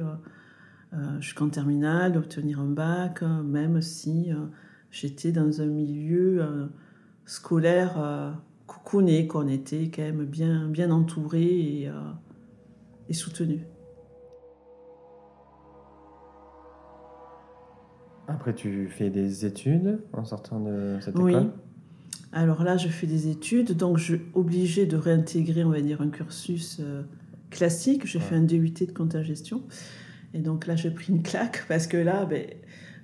jusqu'en 1.20 1.50
terminale, 1.50 2.14
d'obtenir 2.14 2.60
un 2.60 2.70
bac, 2.70 3.24
même 3.24 3.82
si 3.82 4.30
j'étais 4.92 5.32
dans 5.32 5.62
un 5.62 5.66
milieu 5.66 6.70
scolaire 7.26 8.38
coucouné, 8.68 9.26
qu'on 9.26 9.48
était 9.48 9.90
quand 9.90 10.04
même 10.04 10.26
bien, 10.26 10.68
bien 10.68 10.92
entouré 10.92 11.44
et, 11.44 11.92
et 13.10 13.14
soutenu. 13.14 13.66
Après, 18.28 18.54
tu 18.54 18.90
fais 18.90 19.10
des 19.10 19.48
études 19.48 20.04
en 20.14 20.24
sortant 20.24 20.60
de 20.60 21.00
cette 21.02 21.18
oui. 21.18 21.36
Alors 22.36 22.64
là, 22.64 22.76
je 22.76 22.90
fais 22.90 23.08
des 23.08 23.30
études, 23.30 23.78
donc 23.78 23.98
je 23.98 24.16
suis 24.16 24.22
obligée 24.34 24.86
de 24.86 24.98
réintégrer, 24.98 25.64
on 25.64 25.70
va 25.70 25.80
dire, 25.80 26.02
un 26.02 26.10
cursus 26.10 26.80
euh, 26.82 27.02
classique. 27.50 28.06
J'ai 28.06 28.20
fait 28.20 28.36
un 28.36 28.42
DUT 28.42 28.72
de 28.72 28.92
compte 28.92 29.18
gestion. 29.22 29.64
Et 30.34 30.40
donc 30.40 30.68
là, 30.68 30.76
j'ai 30.76 30.92
pris 30.92 31.14
une 31.14 31.24
claque 31.24 31.64
parce 31.70 31.88
que 31.88 31.96
là, 31.96 32.26
ben, 32.26 32.46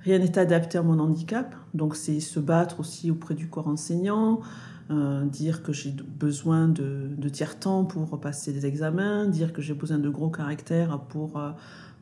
rien 0.03 0.19
n'est 0.19 0.37
adapté 0.37 0.77
à 0.77 0.81
mon 0.81 0.99
handicap. 0.99 1.55
Donc 1.73 1.95
c'est 1.95 2.19
se 2.19 2.41
battre 2.41 2.81
aussi 2.81 3.09
auprès 3.09 3.33
du 3.33 3.47
corps 3.47 3.69
enseignant, 3.69 4.41
euh, 4.89 5.23
dire 5.23 5.63
que 5.63 5.71
j'ai 5.71 5.95
besoin 6.19 6.67
de, 6.67 7.07
de 7.17 7.29
tiers-temps 7.29 7.85
pour 7.85 8.19
passer 8.19 8.51
des 8.51 8.65
examens, 8.65 9.27
dire 9.27 9.53
que 9.53 9.61
j'ai 9.61 9.73
besoin 9.73 9.97
de 9.97 10.09
gros 10.09 10.29
caractères 10.29 10.99
pour 11.07 11.39
euh, 11.39 11.51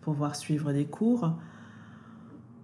pouvoir 0.01 0.36
suivre 0.36 0.74
des 0.74 0.86
cours. 0.86 1.36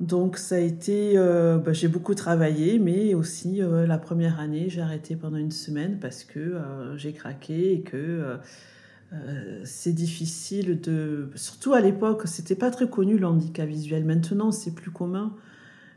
Donc 0.01 0.37
ça 0.37 0.55
a 0.55 0.59
été, 0.59 1.13
euh, 1.15 1.57
bah, 1.57 1.71
j'ai 1.71 1.87
beaucoup 1.87 2.15
travaillé, 2.15 2.79
mais 2.79 3.13
aussi 3.13 3.61
euh, 3.61 3.87
la 3.87 3.97
première 3.97 4.39
année, 4.41 4.69
j'ai 4.69 4.81
arrêté 4.81 5.15
pendant 5.15 5.37
une 5.37 5.51
semaine 5.51 5.99
parce 5.99 6.25
que 6.25 6.39
euh, 6.39 6.97
j'ai 6.97 7.13
craqué 7.13 7.73
et 7.73 7.81
que 7.81 8.37
c'est 9.63 9.93
difficile 9.93 10.81
de, 10.81 11.29
surtout 11.35 11.71
à 11.71 11.79
l'époque, 11.79 12.23
c'était 12.25 12.55
pas 12.55 12.69
très 12.69 12.89
connu 12.89 13.17
le 13.17 13.25
handicap 13.25 13.65
visuel. 13.65 14.03
Maintenant, 14.03 14.51
c'est 14.51 14.75
plus 14.75 14.91
commun, 14.91 15.33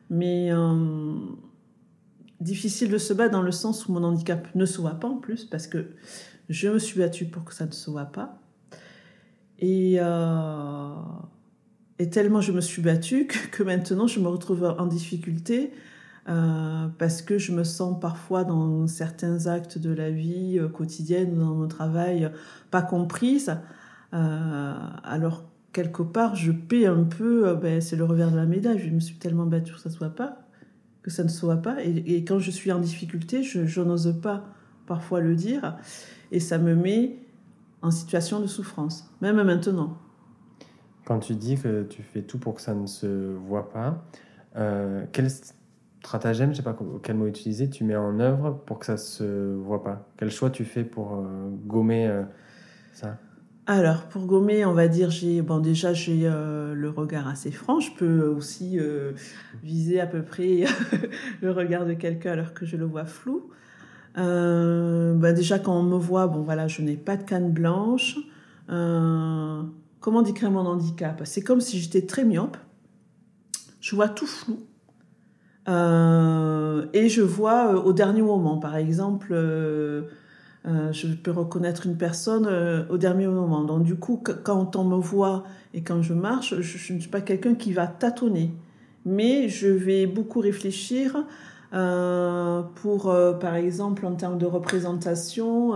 mais 0.09 0.52
difficile 2.40 2.90
de 2.93 2.99
se 2.99 3.12
battre 3.12 3.33
dans 3.33 3.43
le 3.43 3.50
sens 3.50 3.88
où 3.88 3.93
mon 3.93 4.05
handicap 4.05 4.47
ne 4.55 4.64
se 4.64 4.81
voit 4.81 5.00
pas 5.00 5.09
en 5.09 5.17
plus 5.17 5.45
parce 5.45 5.67
que 5.67 5.88
je 6.49 6.69
me 6.69 6.78
suis 6.78 7.00
battue 7.00 7.25
pour 7.25 7.45
que 7.45 7.52
ça 7.52 7.67
ne 7.67 7.73
se 7.73 7.90
voit 7.90 8.05
pas 8.05 8.40
et 9.59 9.99
et 11.99 12.11
tellement 12.11 12.40
je 12.40 12.52
me 12.52 12.61
suis 12.61 12.83
battue 12.83 13.26
que, 13.26 13.62
maintenant 13.62 14.07
je 14.07 14.21
me 14.21 14.28
retrouve 14.28 14.75
en 14.78 14.87
difficulté 14.87 15.73
euh, 16.28 16.88
parce 16.99 17.23
que 17.23 17.38
je 17.38 17.52
me 17.52 17.64
sens 17.64 17.99
parfois 17.99 18.45
dans 18.45 18.87
certains 18.87 19.47
actes 19.47 19.78
de 19.78 19.90
la 19.90 20.11
vie 20.11 20.59
euh, 20.59 20.69
quotidienne 20.69 21.33
ou 21.33 21.40
dans 21.40 21.55
mon 21.55 21.69
travail 21.69 22.31
pas 22.71 22.83
comprise. 22.83 23.57
Euh, 24.12 24.75
alors 25.05 25.45
quelque 25.73 26.02
part 26.02 26.37
je 26.37 26.52
paie 26.52 26.87
un 26.87 27.05
peu, 27.05 27.55
ben, 27.55 27.81
c'est 27.81 27.97
le 27.97 28.05
revers 28.05 28.31
de 28.31 28.37
la 28.37 28.47
médaille, 28.47 28.78
je 28.78 28.90
me 28.90 29.00
suis 29.00 29.17
tellement 29.17 29.47
battue 29.47 29.73
que 29.73 29.81
ça 29.81 29.88
ne 29.88 29.95
soit 29.95 30.11
pas, 30.11 30.38
que 31.02 31.11
ça 31.11 31.25
ne 31.25 31.28
soit 31.28 31.57
pas. 31.57 31.83
Et 31.83 32.25
quand 32.25 32.38
je 32.38 32.50
suis 32.50 32.73
en 32.73 32.78
difficulté, 32.78 33.43
je, 33.43 33.81
n'ose 33.81 34.14
pas 34.23 34.45
parfois 34.87 35.21
le 35.21 35.35
dire 35.35 35.76
et 36.31 36.40
ça 36.40 36.59
me 36.59 36.75
met 36.75 37.19
en 37.81 37.90
situation 37.90 38.40
de 38.40 38.47
souffrance, 38.47 39.11
même 39.21 39.43
maintenant. 39.43 39.99
Quand 41.08 41.20
tu 41.20 41.36
dis 41.36 41.56
que 41.56 41.84
tu 41.84 42.02
fais 42.02 42.20
tout 42.20 42.36
pour 42.36 42.56
que 42.56 42.60
ça 42.60 42.74
ne 42.74 42.86
se 42.86 43.06
voit 43.32 43.70
pas, 43.70 44.04
euh, 44.56 45.06
quel 45.10 45.30
stratagème, 45.30 46.50
je 46.50 46.58
sais 46.58 46.62
pas 46.62 46.76
quel 47.02 47.16
mot 47.16 47.26
utiliser, 47.26 47.70
tu 47.70 47.82
mets 47.82 47.96
en 47.96 48.20
œuvre 48.20 48.60
pour 48.66 48.78
que 48.78 48.84
ça 48.84 48.98
se 48.98 49.54
voit 49.54 49.82
pas? 49.82 50.06
Quel 50.18 50.30
choix 50.30 50.50
tu 50.50 50.66
fais 50.66 50.84
pour 50.84 51.14
euh, 51.14 51.48
gommer 51.64 52.06
euh, 52.08 52.24
ça? 52.92 53.16
Alors, 53.66 54.02
pour 54.02 54.26
gommer, 54.26 54.66
on 54.66 54.74
va 54.74 54.86
dire, 54.86 55.08
j'ai 55.08 55.40
bon 55.40 55.60
déjà 55.60 55.94
j'ai 55.94 56.28
le 56.28 56.92
regard 56.94 57.26
assez 57.26 57.52
franc. 57.52 57.80
Je 57.80 57.90
peux 57.92 58.26
aussi 58.26 58.78
viser 59.62 60.00
à 60.00 60.06
peu 60.06 60.20
près 60.20 60.64
le 61.40 61.50
regard 61.52 61.86
de 61.86 61.94
quelqu'un 61.94 62.32
alors 62.32 62.52
que 62.52 62.66
je 62.66 62.76
le 62.76 62.84
vois 62.84 63.06
flou. 63.06 63.48
Bah, 64.14 65.32
déjà 65.32 65.58
quand 65.58 65.74
on 65.74 65.84
me 65.84 65.96
voit, 65.96 66.26
bon 66.26 66.42
voilà, 66.42 66.68
je 66.68 66.82
n'ai 66.82 66.98
pas 66.98 67.16
de 67.16 67.22
canne 67.22 67.50
blanche. 67.50 68.18
Comment 70.08 70.22
décrire 70.22 70.50
mon 70.50 70.64
handicap? 70.64 71.20
C'est 71.24 71.42
comme 71.42 71.60
si 71.60 71.78
j'étais 71.78 72.06
très 72.06 72.24
myope. 72.24 72.56
Je 73.78 73.94
vois 73.94 74.08
tout 74.08 74.26
flou. 74.26 74.58
Euh, 75.68 76.86
et 76.94 77.10
je 77.10 77.20
vois 77.20 77.74
euh, 77.74 77.82
au 77.82 77.92
dernier 77.92 78.22
moment, 78.22 78.56
par 78.56 78.76
exemple, 78.76 79.32
euh, 79.32 80.00
je 80.64 81.08
peux 81.08 81.30
reconnaître 81.30 81.84
une 81.84 81.98
personne 81.98 82.48
au 82.88 82.96
dernier 82.96 83.26
moment. 83.26 83.64
Donc 83.64 83.82
du 83.82 83.96
coup, 83.96 84.22
quand 84.44 84.76
on 84.76 84.84
me 84.84 84.96
voit 84.96 85.44
et 85.74 85.82
quand 85.82 86.00
je 86.00 86.14
marche, 86.14 86.58
je, 86.58 86.94
ne 86.94 87.00
suis 87.00 87.10
pas 87.10 87.20
quelqu'un 87.20 87.54
qui 87.54 87.74
va 87.74 87.86
tâtonner, 87.86 88.54
mais 89.04 89.50
je 89.50 89.68
vais 89.68 90.06
beaucoup 90.06 90.40
réfléchir 90.40 91.22
pour, 91.70 93.14
par 93.40 93.56
exemple, 93.56 94.06
en 94.06 94.14
termes 94.14 94.38
de 94.38 94.46
représentation 94.46 95.74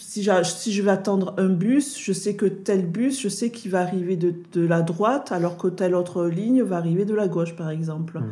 si, 0.00 0.26
si, 0.44 0.72
je 0.72 0.82
vais 0.82 0.90
attendre 0.90 1.34
un 1.36 1.48
bus, 1.48 1.98
je 1.98 2.12
sais 2.12 2.34
que 2.34 2.46
tel 2.46 2.86
bus, 2.86 3.20
je 3.20 3.28
sais 3.28 3.50
qu'il 3.50 3.70
va 3.70 3.80
arriver 3.80 4.16
de, 4.16 4.34
de, 4.52 4.66
la 4.66 4.82
droite, 4.82 5.30
alors 5.30 5.56
que 5.56 5.68
telle 5.68 5.94
autre 5.94 6.26
ligne 6.26 6.62
va 6.62 6.76
arriver 6.76 7.04
de 7.04 7.14
la 7.14 7.28
gauche, 7.28 7.54
par 7.54 7.70
exemple. 7.70 8.18
Mmh. 8.18 8.24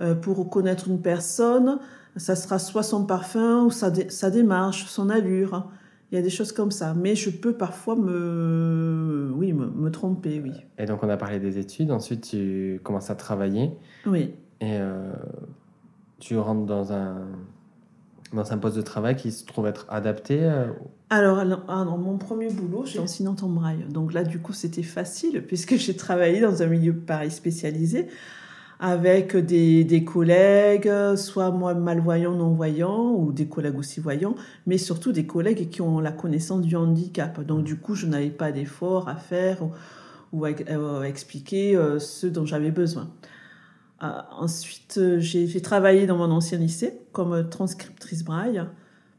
Euh, 0.00 0.14
pour 0.14 0.38
reconnaître 0.38 0.88
une 0.88 1.02
personne, 1.02 1.78
ça 2.16 2.36
sera 2.36 2.58
soit 2.58 2.82
son 2.82 3.04
parfum 3.04 3.64
ou 3.64 3.70
sa, 3.70 3.92
sa, 4.08 4.30
démarche, 4.30 4.86
son 4.86 5.10
allure. 5.10 5.68
Il 6.10 6.16
y 6.16 6.18
a 6.18 6.22
des 6.22 6.30
choses 6.30 6.52
comme 6.52 6.70
ça. 6.70 6.94
Mais 6.94 7.14
je 7.14 7.30
peux 7.30 7.52
parfois 7.52 7.96
me, 7.96 9.30
oui, 9.34 9.52
me, 9.52 9.66
me, 9.66 9.90
tromper, 9.90 10.40
oui. 10.42 10.52
Et 10.78 10.86
donc, 10.86 11.02
on 11.02 11.08
a 11.08 11.16
parlé 11.16 11.38
des 11.38 11.58
études. 11.58 11.90
Ensuite, 11.90 12.30
tu 12.30 12.80
commences 12.82 13.10
à 13.10 13.14
travailler. 13.14 13.72
Oui. 14.06 14.34
Et 14.60 14.78
euh, 14.78 15.12
tu 16.18 16.38
rentres 16.38 16.66
dans 16.66 16.92
un 16.92 17.26
dans 18.32 18.52
un 18.52 18.58
poste 18.58 18.76
de 18.76 18.82
travail 18.82 19.16
qui 19.16 19.32
se 19.32 19.44
trouve 19.44 19.66
être 19.66 19.86
adapté 19.88 20.38
euh, 20.42 20.66
alors, 21.12 21.40
ah, 21.66 21.84
dans 21.84 21.98
mon 21.98 22.18
premier 22.18 22.50
boulot, 22.50 22.84
j'ai 22.86 23.00
enseignante 23.00 23.42
en 23.42 23.48
braille. 23.48 23.84
Donc 23.90 24.12
là, 24.12 24.22
du 24.22 24.38
coup, 24.38 24.52
c'était 24.52 24.84
facile 24.84 25.42
puisque 25.44 25.74
j'ai 25.74 25.96
travaillé 25.96 26.40
dans 26.40 26.62
un 26.62 26.66
milieu 26.66 26.94
pareil 26.94 27.32
spécialisé 27.32 28.06
avec 28.78 29.36
des, 29.36 29.82
des, 29.82 30.04
collègues, 30.04 30.90
soit 31.16 31.50
moi 31.50 31.74
malvoyants, 31.74 32.34
non-voyants, 32.34 33.12
ou 33.12 33.32
des 33.32 33.46
collègues 33.46 33.76
aussi 33.76 34.00
voyants, 34.00 34.36
mais 34.66 34.78
surtout 34.78 35.12
des 35.12 35.26
collègues 35.26 35.68
qui 35.68 35.82
ont 35.82 35.98
la 35.98 36.12
connaissance 36.12 36.62
du 36.62 36.76
handicap. 36.76 37.44
Donc 37.44 37.64
du 37.64 37.76
coup, 37.76 37.94
je 37.94 38.06
n'avais 38.06 38.30
pas 38.30 38.52
d'effort 38.52 39.08
à 39.08 39.16
faire 39.16 39.58
ou, 40.32 40.44
à, 40.44 40.50
euh, 40.70 41.02
expliquer 41.02 41.76
euh, 41.76 41.98
ce 41.98 42.26
dont 42.26 42.46
j'avais 42.46 42.70
besoin. 42.70 43.10
Ensuite, 44.00 45.00
j'ai 45.18 45.60
travaillé 45.60 46.06
dans 46.06 46.16
mon 46.16 46.30
ancien 46.30 46.58
lycée 46.58 46.98
comme 47.12 47.48
transcriptrice 47.48 48.24
braille 48.24 48.62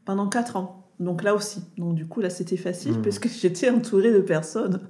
pendant 0.04 0.28
quatre 0.28 0.56
ans. 0.56 0.88
Donc 1.00 1.22
là 1.22 1.34
aussi. 1.34 1.62
Donc 1.78 1.94
du 1.94 2.06
coup, 2.06 2.20
là, 2.20 2.30
c'était 2.30 2.56
facile 2.56 2.98
mmh. 2.98 3.02
parce 3.02 3.18
que 3.18 3.28
j'étais 3.40 3.70
entourée 3.70 4.12
de 4.12 4.20
personnes 4.20 4.80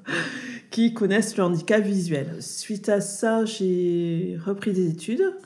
qui 0.70 0.94
connaissent 0.94 1.36
le 1.36 1.44
handicap 1.44 1.82
visuel. 1.82 2.36
Suite 2.40 2.88
à 2.88 3.00
ça, 3.00 3.44
j'ai 3.44 4.38
repris 4.44 4.72
des 4.72 4.88
études 4.88 5.36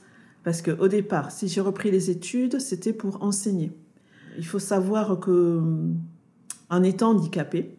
parce 0.44 0.62
qu'au 0.62 0.88
départ, 0.88 1.32
si 1.32 1.48
j'ai 1.48 1.60
repris 1.60 1.90
les 1.90 2.10
études, 2.10 2.60
c'était 2.60 2.92
pour 2.92 3.22
enseigner. 3.22 3.72
Il 4.38 4.46
faut 4.46 4.60
savoir 4.60 5.18
que 5.18 5.60
en 6.68 6.82
étant 6.82 7.10
handicapé, 7.10 7.76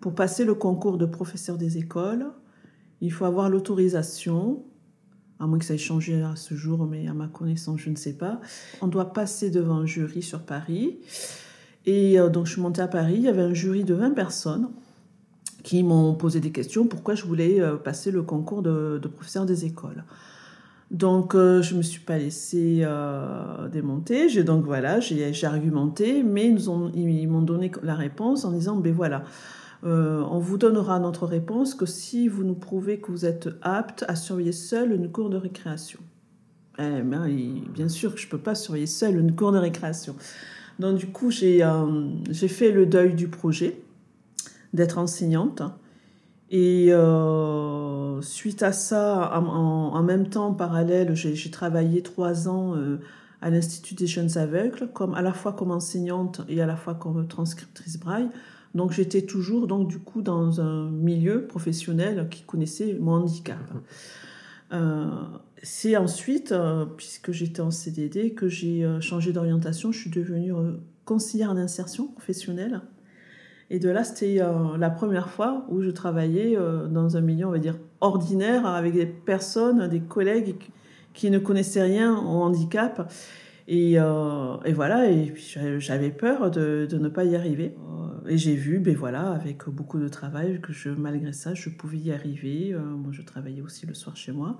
pour 0.00 0.14
passer 0.14 0.44
le 0.44 0.54
concours 0.54 0.98
de 0.98 1.06
professeur 1.06 1.56
des 1.56 1.78
écoles, 1.78 2.26
il 3.00 3.12
faut 3.12 3.24
avoir 3.24 3.48
l'autorisation, 3.48 4.62
à 5.40 5.46
moins 5.46 5.58
que 5.58 5.64
ça 5.64 5.74
ait 5.74 5.78
changé 5.78 6.22
à 6.22 6.34
ce 6.36 6.54
jour, 6.54 6.86
mais 6.86 7.06
à 7.08 7.14
ma 7.14 7.28
connaissance, 7.28 7.80
je 7.80 7.90
ne 7.90 7.96
sais 7.96 8.14
pas. 8.14 8.40
On 8.80 8.88
doit 8.88 9.12
passer 9.12 9.50
devant 9.50 9.76
un 9.76 9.86
jury 9.86 10.22
sur 10.22 10.40
Paris. 10.40 10.98
Et 11.86 12.18
euh, 12.18 12.28
donc, 12.28 12.46
je 12.46 12.52
suis 12.52 12.60
montée 12.60 12.82
à 12.82 12.88
Paris. 12.88 13.14
Il 13.16 13.22
y 13.22 13.28
avait 13.28 13.42
un 13.42 13.54
jury 13.54 13.84
de 13.84 13.94
20 13.94 14.10
personnes 14.10 14.68
qui 15.62 15.82
m'ont 15.82 16.14
posé 16.14 16.40
des 16.40 16.50
questions 16.50 16.86
pourquoi 16.86 17.14
je 17.14 17.24
voulais 17.24 17.60
euh, 17.60 17.76
passer 17.76 18.10
le 18.10 18.22
concours 18.22 18.62
de, 18.62 19.00
professeur 19.14 19.46
des 19.46 19.64
écoles? 19.64 20.04
Donc, 20.90 21.34
euh, 21.34 21.62
je 21.62 21.74
ne 21.74 21.78
me 21.78 21.82
suis 21.82 22.00
pas 22.00 22.18
laissée 22.18 22.84
démonter. 23.70 24.28
J'ai 24.28 24.42
donc, 24.42 24.64
voilà, 24.64 24.98
j'ai 25.00 25.44
argumenté, 25.44 26.22
mais 26.24 26.48
ils, 26.48 26.68
ont, 26.68 26.90
ils 26.94 27.28
m'ont 27.28 27.42
donné 27.42 27.70
la 27.82 27.94
réponse 27.94 28.44
en 28.44 28.52
disant, 28.52 28.76
ben 28.76 28.92
voilà, 28.92 29.22
on 29.82 30.38
vous 30.38 30.58
donnera 30.58 30.98
notre 30.98 31.26
réponse 31.26 31.74
que 31.74 31.86
si 31.86 32.28
vous 32.28 32.44
nous 32.44 32.54
prouvez 32.54 32.98
que 32.98 33.10
vous 33.10 33.24
êtes 33.24 33.48
apte 33.62 34.04
à 34.08 34.16
surveiller 34.16 34.52
seul 34.52 34.92
une 34.92 35.10
cour 35.10 35.30
de 35.30 35.36
récréation. 35.36 36.00
Eh 36.78 37.02
bien, 37.02 37.26
bien 37.72 37.88
sûr 37.88 38.14
que 38.14 38.20
je 38.20 38.26
ne 38.26 38.30
peux 38.30 38.38
pas 38.38 38.54
surveiller 38.54 38.86
seul 38.86 39.18
une 39.18 39.34
cour 39.34 39.52
de 39.52 39.58
récréation. 39.58 40.16
Donc 40.78 40.96
du 40.96 41.06
coup, 41.06 41.30
euh, 41.42 42.08
j'ai 42.30 42.48
fait 42.48 42.70
le 42.70 42.86
deuil 42.86 43.14
du 43.14 43.28
projet 43.28 43.80
d'être 44.72 44.98
enseignante. 44.98 45.62
Et 46.50 46.92
euh, 46.92 48.22
suite 48.22 48.62
à 48.62 48.72
ça, 48.72 49.38
en, 49.38 50.02
même 50.02 50.28
temps, 50.28 50.46
en 50.46 50.54
parallèle, 50.54 51.14
j'ai 51.14 51.50
travaillé 51.50 52.02
trois 52.02 52.48
ans 52.48 52.74
à 53.40 53.50
l'Institut 53.50 53.94
des 53.94 54.06
jeunes 54.06 54.38
aveugles, 54.38 54.88
comme, 54.92 55.14
à 55.14 55.22
la 55.22 55.32
fois 55.32 55.52
comme 55.52 55.70
enseignante 55.70 56.40
et 56.48 56.60
à 56.62 56.66
la 56.66 56.76
fois 56.76 56.94
comme 56.94 57.26
transcriptrice 57.26 57.98
braille. 57.98 58.28
Donc 58.74 58.92
j'étais 58.92 59.22
toujours 59.22 59.66
donc 59.66 59.88
du 59.88 59.98
coup 59.98 60.22
dans 60.22 60.60
un 60.60 60.90
milieu 60.90 61.46
professionnel 61.46 62.28
qui 62.30 62.42
connaissait 62.42 62.96
mon 63.00 63.12
handicap. 63.12 63.58
Euh, 64.72 65.06
c'est 65.62 65.96
ensuite, 65.96 66.52
euh, 66.52 66.84
puisque 66.84 67.32
j'étais 67.32 67.60
en 67.60 67.70
CDD, 67.70 68.32
que 68.32 68.48
j'ai 68.48 68.84
euh, 68.84 69.00
changé 69.00 69.32
d'orientation. 69.32 69.92
Je 69.92 70.00
suis 70.00 70.10
devenue 70.10 70.52
conseillère 71.04 71.50
en 71.50 71.56
insertion 71.56 72.08
professionnelle. 72.08 72.82
Et 73.70 73.78
de 73.78 73.90
là, 73.90 74.02
c'était 74.02 74.40
la 74.78 74.88
première 74.88 75.28
fois 75.28 75.66
où 75.68 75.82
je 75.82 75.90
travaillais 75.90 76.56
dans 76.90 77.18
un 77.18 77.20
milieu, 77.20 77.46
on 77.46 77.50
va 77.50 77.58
dire, 77.58 77.76
ordinaire, 78.00 78.64
avec 78.64 78.94
des 78.94 79.04
personnes, 79.04 79.88
des 79.88 80.00
collègues 80.00 80.54
qui 81.12 81.30
ne 81.30 81.38
connaissaient 81.38 81.82
rien 81.82 82.16
au 82.16 82.42
handicap. 82.42 83.12
Et, 83.70 83.92
et 83.96 84.72
voilà, 84.72 85.10
et 85.10 85.34
j'avais 85.78 86.10
peur 86.10 86.50
de, 86.50 86.88
de, 86.90 86.98
ne 86.98 87.08
pas 87.08 87.24
y 87.24 87.36
arriver. 87.36 87.74
Et 88.28 88.36
j'ai 88.36 88.54
vu, 88.54 88.78
ben 88.78 88.94
voilà, 88.94 89.30
avec 89.30 89.68
beaucoup 89.68 89.98
de 89.98 90.08
travail, 90.08 90.60
que 90.60 90.88
malgré 90.90 91.32
ça, 91.32 91.54
je 91.54 91.70
pouvais 91.70 91.96
y 91.96 92.12
arriver. 92.12 92.74
Euh, 92.74 92.80
moi, 92.80 93.10
je 93.10 93.22
travaillais 93.22 93.62
aussi 93.62 93.86
le 93.86 93.94
soir 93.94 94.16
chez 94.16 94.32
moi. 94.32 94.58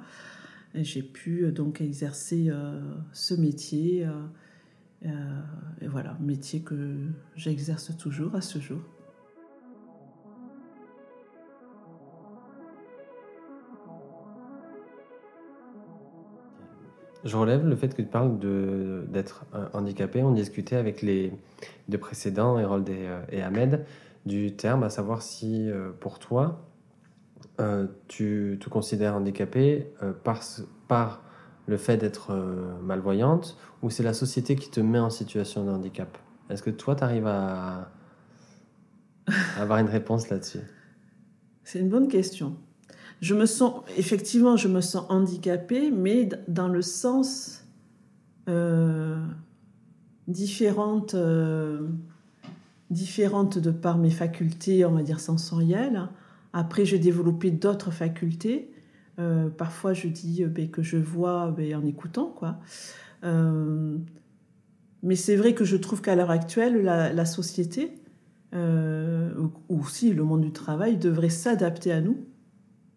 Et 0.74 0.84
j'ai 0.84 1.02
pu 1.02 1.44
euh, 1.44 1.52
donc 1.52 1.82
exercer 1.82 2.46
euh, 2.48 2.80
ce 3.12 3.34
métier. 3.34 4.06
et 5.02 5.86
voilà, 5.86 6.16
métier 6.20 6.60
que 6.62 6.96
j'exerce 7.36 7.96
toujours 7.96 8.34
à 8.34 8.40
ce 8.40 8.58
jour. 8.58 8.80
Je 17.28 17.36
relève 17.36 17.66
le 17.68 17.76
fait 17.76 17.94
que 17.94 18.00
tu 18.00 18.08
parles 18.08 18.38
d'être 19.08 19.44
handicapé. 19.74 20.22
On 20.22 20.32
discutait 20.32 20.76
avec 20.76 21.02
les 21.02 21.32
deux 21.88 21.98
précédents, 21.98 22.56
Harold 22.56 22.88
et, 22.88 23.06
euh, 23.06 23.20
et 23.30 23.42
Ahmed, 23.42 23.84
du 24.24 24.56
terme, 24.56 24.82
à 24.82 24.88
savoir 24.88 25.20
si 25.20 25.70
euh, 25.70 25.90
pour 26.00 26.18
toi, 26.18 26.64
euh, 27.60 27.86
tu 28.06 28.58
te 28.62 28.70
considères 28.70 29.14
handicapé 29.14 29.92
par, 30.24 30.40
par 30.88 31.22
le 31.66 31.76
fait 31.76 31.98
d'être 31.98 32.32
malvoyante 32.82 33.58
ou 33.82 33.90
c'est 33.90 34.02
la 34.02 34.14
société 34.14 34.56
qui 34.56 34.70
te 34.70 34.80
met 34.80 34.98
en 34.98 35.10
situation 35.10 35.64
de 35.66 35.70
handicap? 35.70 36.16
Est-ce 36.48 36.62
que 36.62 36.70
toi, 36.70 36.96
tu 36.96 37.04
arrives 37.04 37.26
à 37.26 37.90
avoir 39.58 39.80
une 39.80 39.88
réponse 39.88 40.30
là-dessus? 40.30 40.62
C'est 41.62 41.80
une 41.80 41.90
bonne 41.90 42.08
question. 42.08 42.56
Je 43.20 43.34
me 43.34 43.46
sens, 43.46 43.82
effectivement, 43.96 44.56
je 44.56 44.68
me 44.68 44.80
sens 44.80 45.04
handicapée, 45.08 45.90
mais 45.90 46.28
dans 46.46 46.68
le 46.68 46.82
sens 46.82 47.64
euh, 48.48 49.16
différente, 50.28 51.14
euh, 51.14 51.88
différente 52.90 53.58
de 53.58 53.72
par 53.72 53.98
mes 53.98 54.10
facultés, 54.10 54.84
on 54.84 54.92
va 54.92 55.02
dire 55.02 55.18
sensorielles. 55.18 56.08
Après, 56.52 56.84
j'ai 56.84 56.98
développé 56.98 57.50
d'autres 57.50 57.90
facultés. 57.90 58.70
Euh, 59.18 59.48
parfois, 59.48 59.94
je 59.94 60.06
dis 60.06 60.44
ben, 60.44 60.70
que 60.70 60.82
je 60.82 60.96
vois 60.96 61.50
ben, 61.50 61.74
en 61.74 61.84
écoutant, 61.84 62.32
quoi. 62.36 62.58
mais 65.02 65.16
c'est 65.16 65.34
vrai 65.34 65.54
que 65.54 65.64
je 65.64 65.76
trouve 65.76 66.02
qu'à 66.02 66.14
l'heure 66.14 66.30
actuelle, 66.30 66.84
la, 66.84 67.12
la 67.12 67.24
société, 67.24 67.94
ou 68.54 69.50
aussi 69.68 70.12
le 70.14 70.22
monde 70.22 70.42
du 70.42 70.52
travail, 70.52 70.98
devrait 70.98 71.30
s'adapter 71.30 71.90
à 71.90 72.00
nous 72.00 72.24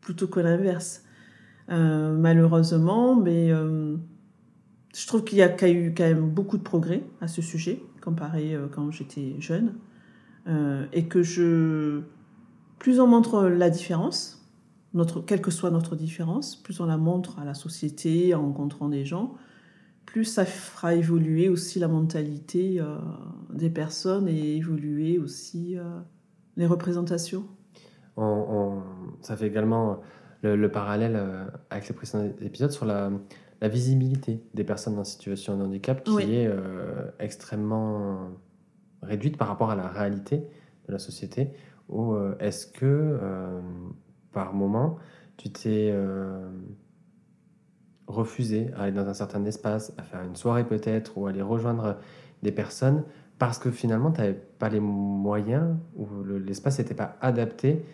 plutôt 0.01 0.27
que 0.27 0.39
l'inverse. 0.39 1.03
Euh, 1.70 2.13
malheureusement, 2.13 3.15
mais 3.15 3.51
euh, 3.51 3.96
je 4.94 5.07
trouve 5.07 5.24
qu'il 5.24 5.37
y, 5.37 5.42
a 5.42 5.70
eu 5.70 5.94
quand 5.96 6.03
même 6.03 6.29
beaucoup 6.29 6.57
de 6.57 6.64
progrès 6.64 7.03
à 7.22 7.27
ce 7.27 7.42
sujet, 7.42 7.81
comparé 8.01 8.55
euh, 8.55 8.68
quand 8.68 8.92
j'étais 8.92 9.35
jeune, 9.40 9.75
et 10.92 11.05
que 11.05 11.22
je, 11.22 12.01
plus 12.79 13.00
on 13.00 13.05
montre 13.05 13.44
la 13.44 13.70
différence, 13.70 14.44
notre, 14.96 15.22
quelle 15.22 15.40
que 15.40 15.51
soit 15.51 15.70
notre 15.70 15.96
différence, 15.96 16.55
plus 16.55 16.79
on 16.79 16.87
la 16.87 16.98
montre 16.98 17.37
à 17.37 17.46
la 17.46 17.53
société, 17.53 18.33
en 18.33 18.42
rencontrant 18.42 18.90
des 18.90 19.05
gens, 19.05 19.35
plus 20.07 20.25
ça 20.25 20.44
fera 20.44 20.96
évoluer 20.96 21.48
aussi 21.48 21.77
la 21.77 21.87
mentalité 21.87 22.81
des 23.53 23.70
personnes 23.70 24.27
et 24.27 24.57
évoluer 24.57 25.20
aussi 25.20 25.77
les 26.57 26.66
représentations 26.66 27.46
ça 28.17 29.35
fait 29.35 29.47
également 29.47 30.00
le, 30.43 30.71
parallèle 30.71 31.15
euh, 31.15 31.45
avec 31.69 31.87
les 31.87 31.95
précédents 31.95 32.25
épisodes 32.41 32.71
sur 32.71 32.85
la, 32.85 33.11
visibilité 33.63 34.41
des 34.55 34.63
personnes 34.63 34.97
en 34.97 35.03
situation 35.03 35.55
de 35.55 35.63
handicap 35.63 36.03
qui 36.03 36.35
est 36.35 36.47
euh, 36.47 37.11
extrêmement 37.19 38.31
réduite 39.03 39.37
par 39.37 39.50
rapport 39.50 39.69
à 39.69 39.75
la 39.75 39.87
réalité 39.87 40.37
de 40.87 40.91
la 40.91 40.97
société. 40.97 41.51
Ou 41.87 42.15
euh, 42.15 42.35
est-ce 42.39 42.65
que, 42.65 43.19
par 44.31 44.55
moment, 44.55 44.97
tu 45.37 45.51
t'es 45.51 45.95
refusé 48.07 48.71
à 48.75 48.83
aller 48.83 48.93
dans 48.93 49.07
un 49.07 49.13
certain 49.13 49.45
espace, 49.45 49.93
à 50.00 50.01
faire 50.01 50.24
une 50.24 50.35
soirée 50.35 50.65
peut-être, 50.65 51.19
ou 51.19 51.27
aller 51.27 51.43
rejoindre 51.43 51.97
des 52.41 52.51
personnes 52.51 53.03
parce 53.37 53.59
que 53.59 53.69
finalement, 53.69 54.11
tu 54.11 54.21
n'avais 54.21 54.33
pas 54.33 54.69
les 54.69 54.79
moyens 54.79 55.75
ou 55.95 56.07
l'espace 56.24 56.79
n'était 56.79 56.95
pas 56.95 57.17
adapté 57.21 57.85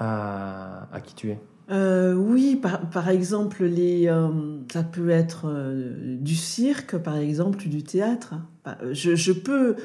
à, 0.00 1.00
qui 1.04 1.14
tu 1.14 1.30
es 1.30 1.38
euh, 1.70 2.14
oui, 2.14 2.56
par, 2.56 2.90
par, 2.90 3.08
exemple, 3.10 3.64
les, 3.64 4.08
euh, 4.08 4.28
ça 4.72 4.82
peut 4.82 5.10
être 5.10 5.44
euh, 5.46 6.16
du 6.18 6.34
cirque, 6.34 6.96
par 6.96 7.16
exemple, 7.16 7.68
du 7.68 7.84
théâtre. 7.84 8.34
Bah, 8.64 8.76
je, 8.90 9.14
je 9.14 9.30
peux, 9.30 9.76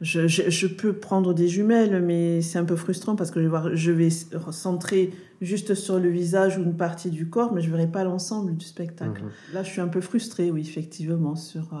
je, 0.00 0.28
je, 0.28 0.66
peux 0.68 0.92
prendre 0.92 1.34
des 1.34 1.48
jumelles, 1.48 2.00
mais 2.02 2.40
c'est 2.40 2.60
un 2.60 2.64
peu 2.64 2.76
frustrant 2.76 3.16
parce 3.16 3.32
que 3.32 3.40
je 3.40 3.46
vais, 3.46 3.50
voir, 3.50 3.74
je 3.74 3.90
vais 3.90 4.10
centrer 4.10 5.10
juste 5.40 5.74
sur 5.74 5.98
le 5.98 6.08
visage 6.08 6.56
ou 6.56 6.62
une 6.62 6.76
partie 6.76 7.10
du 7.10 7.28
corps, 7.28 7.52
mais 7.52 7.62
je 7.62 7.66
ne 7.66 7.72
verrai 7.74 7.90
pas 7.90 8.04
l'ensemble 8.04 8.56
du 8.56 8.64
spectacle. 8.64 9.24
Mhm. 9.24 9.30
Là, 9.54 9.64
je 9.64 9.70
suis 9.70 9.80
un 9.80 9.88
peu 9.88 10.00
frustrée, 10.00 10.52
oui, 10.52 10.60
effectivement, 10.60 11.34
sur 11.34 11.74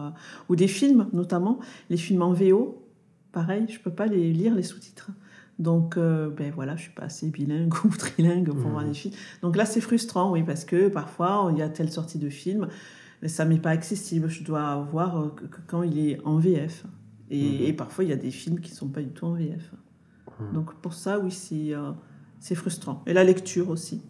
ou 0.48 0.56
des 0.56 0.68
films, 0.68 1.06
notamment 1.12 1.60
les 1.90 1.96
films 1.96 2.22
en 2.22 2.32
VO. 2.32 2.82
Pareil, 3.30 3.66
je 3.68 3.78
peux 3.78 3.92
pas 3.92 4.06
les 4.06 4.32
lire 4.32 4.56
les 4.56 4.64
sous-titres. 4.64 5.12
Donc, 5.58 5.96
euh, 5.96 6.30
ben 6.30 6.52
voilà, 6.52 6.74
je 6.76 6.82
suis 6.82 6.92
pas 6.92 7.04
assez 7.04 7.28
bilingue 7.28 7.72
ou 7.84 7.88
trilingue 7.88 8.48
pour 8.48 8.70
voir 8.70 8.84
des 8.84 8.90
mmh. 8.90 8.94
films. 8.94 9.14
Donc 9.42 9.56
là, 9.56 9.64
c'est 9.64 9.80
frustrant, 9.80 10.32
oui, 10.32 10.42
parce 10.42 10.64
que 10.64 10.88
parfois, 10.88 11.48
il 11.52 11.58
y 11.58 11.62
a 11.62 11.68
telle 11.68 11.90
sortie 11.90 12.18
de 12.18 12.28
film, 12.28 12.68
mais 13.22 13.28
ça 13.28 13.44
m'est 13.44 13.58
pas 13.58 13.70
accessible. 13.70 14.28
Je 14.28 14.42
dois 14.42 14.76
voir 14.90 15.20
euh, 15.20 15.34
quand 15.66 15.82
il 15.82 15.98
est 15.98 16.20
en 16.24 16.38
VF. 16.38 16.84
Mmh. 16.84 16.90
Et, 17.30 17.72
parfois, 17.72 18.04
il 18.04 18.10
y 18.10 18.12
a 18.12 18.16
des 18.16 18.30
films 18.30 18.60
qui 18.60 18.72
sont 18.72 18.88
pas 18.88 19.02
du 19.02 19.10
tout 19.10 19.26
en 19.26 19.34
VF. 19.34 19.72
Mmh. 20.40 20.52
Donc 20.52 20.74
pour 20.74 20.94
ça, 20.94 21.20
oui, 21.20 21.36
euh, 21.52 21.92
c'est 22.40 22.56
frustrant. 22.56 23.02
Et 23.06 23.12
la 23.12 23.24
lecture 23.24 23.68
aussi. 23.68 24.02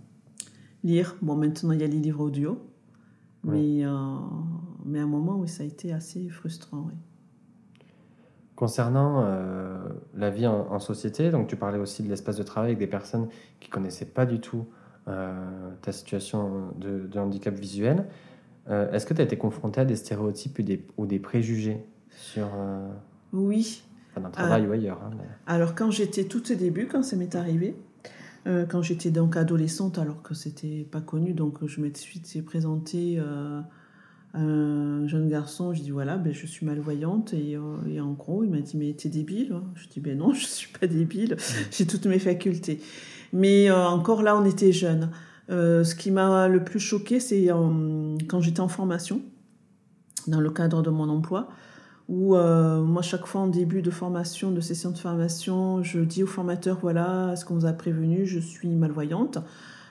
Lire, 0.83 1.17
bon, 1.23 1.37
maintenant, 1.37 1.73
il 1.73 1.81
y 1.81 1.85
a 1.85 1.87
les 1.87 1.99
livres 1.99 2.25
audio. 2.25 2.59
Mais, 3.43 3.85
mais 4.87 4.99
à 4.99 5.03
un 5.03 5.07
moment, 5.07 5.37
oui, 5.37 5.49
ça 5.49 5.65
a 5.65 5.67
été 5.67 5.93
assez 5.93 6.31
frustrant, 6.31 6.87
oui. 6.89 6.95
Concernant 8.57 9.25
euh, 9.25 9.79
la 10.15 10.31
vie 10.31 10.47
en, 10.47 10.79
société, 10.79 11.31
donc 11.31 11.49
tu 11.49 11.57
parlais 11.57 11.79
aussi 11.79 12.05
de 12.05 12.09
l'espace 12.09 12.37
de 12.37 12.45
travail 12.45 12.71
avec 12.71 12.79
des 12.79 12.87
personnes 12.87 13.27
qui 13.59 13.69
connaissaient 13.69 14.05
pas 14.05 14.27
du 14.27 14.39
tout 14.39 14.67
euh, 15.09 15.33
ta 15.83 15.91
situation 15.91 16.69
de, 16.77 17.19
handicap 17.19 17.53
visuel. 17.53 18.07
Euh, 18.71 18.93
est-ce 18.93 19.07
que 19.07 19.15
tu 19.15 19.21
as 19.21 19.25
été 19.25 19.37
confronté 19.37 19.81
à 19.81 19.85
des 19.85 19.97
stéréotypes 19.97 20.61
ou 20.61 20.63
des, 20.63 20.87
ou 20.97 21.07
des 21.07 21.19
préjugés 21.19 21.85
sur 22.11 22.49
oui. 23.33 23.83
Enfin, 24.17 24.31
travail 24.31 24.69
ou 24.69 24.73
ailleurs 24.73 25.01
hein, 25.03 25.11
Alors 25.49 25.75
quand 25.75 25.91
j'étais 25.91 26.23
tout 26.23 26.53
au 26.53 26.55
début, 26.55 26.87
quand 26.87 27.03
ça 27.03 27.17
m'est 27.17 27.35
arrivé, 27.35 27.75
quand 28.45 28.83
j'étais 28.83 29.11
donc 29.11 29.37
adolescente, 29.37 29.99
alors 29.99 30.23
que 30.23 30.35
c'était 30.35 30.87
pas 30.89 31.01
connu, 31.01 31.33
donc 31.33 31.67
je 31.67 31.81
m'étais 31.81 31.99
suite 31.99 32.45
présentée 32.45 33.21
un 34.35 35.07
jeune 35.07 35.29
garçon, 35.29 35.73
je 35.73 35.81
dis 35.81 35.91
voilà, 35.91 36.17
ben, 36.17 36.33
je 36.33 36.47
suis 36.47 36.67
malvoyante. 36.67 37.33
Et, 37.35 37.57
euh, 37.57 37.77
et 37.89 38.01
en 38.01 38.13
gros, 38.13 38.43
il 38.43 38.51
m'a 38.51 38.59
dit 38.59 38.77
mais 38.77 38.93
t'es 38.93 39.09
débile 39.09 39.55
Je 39.75 39.89
dis 39.89 40.01
ben 40.01 40.19
non, 40.19 40.33
je 40.35 40.45
suis 40.45 40.73
pas 40.73 40.87
débile, 40.87 41.37
j'ai 41.71 41.87
toutes 41.87 42.07
mes 42.07 42.19
facultés. 42.19 42.81
Mais 43.33 43.71
euh, 43.71 43.87
encore 43.87 44.23
là, 44.23 44.37
on 44.37 44.45
était 44.45 44.73
jeunes. 44.73 45.11
Euh, 45.51 45.85
ce 45.85 45.95
qui 45.95 46.11
m'a 46.11 46.49
le 46.49 46.65
plus 46.65 46.81
choqué, 46.81 47.21
c'est 47.21 47.49
quand 48.29 48.41
j'étais 48.41 48.61
en 48.61 48.69
formation, 48.69 49.23
dans 50.27 50.41
le 50.41 50.51
cadre 50.51 50.83
de 50.83 50.91
mon 50.91 51.09
emploi, 51.09 51.49
où 52.09 52.35
moi, 52.35 53.03
chaque 53.03 53.27
fois 53.27 53.43
en 53.43 53.49
début 53.49 53.83
de 53.83 53.91
formation, 53.91 54.51
de 54.51 54.61
session 54.61 54.91
de 54.91 54.99
formation, 54.99 55.83
je 55.83 56.01
dis 56.01 56.23
au 56.23 56.27
formateur 56.27 56.79
voilà, 56.81 57.31
est-ce 57.33 57.45
qu'on 57.45 57.55
vous 57.55 57.67
a 57.67 57.73
prévenu, 57.73 58.27
je 58.27 58.39
suis 58.39 58.69
malvoyante, 58.69 59.39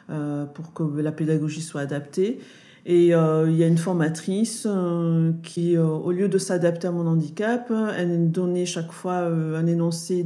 pour 0.08 0.73
que 0.73 0.84
la 0.84 1.12
pédagogie 1.12 1.62
soit 1.62 1.82
adaptée. 1.82 2.39
Et 2.86 3.15
euh, 3.15 3.50
il 3.50 3.56
y 3.56 3.63
a 3.63 3.67
une 3.67 3.78
formatrice 3.78 4.67
euh, 4.69 5.32
qui, 5.41 5.78
euh, 5.78 5.86
au 5.86 6.12
lieu 6.12 6.28
de 6.28 6.38
s'adapter 6.38 6.88
à 6.88 6.91
mon 6.91 7.08
handicap, 7.08 7.72
elle 7.98 8.30
donnait 8.30 8.65
chaque 8.65 8.91
fois 8.91 9.19
un 9.19 9.65
énoncé 9.67 10.26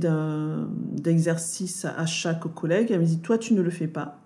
d'exercice 0.92 1.86
à 1.86 2.06
chaque 2.08 2.52
collègue. 2.56 2.88
Elle 2.90 3.02
me 3.02 3.06
dit, 3.06 3.20
toi, 3.20 3.38
tu 3.38 3.54
ne 3.54 3.62
le 3.62 3.70
fais 3.70 3.88
pas. 3.88 4.20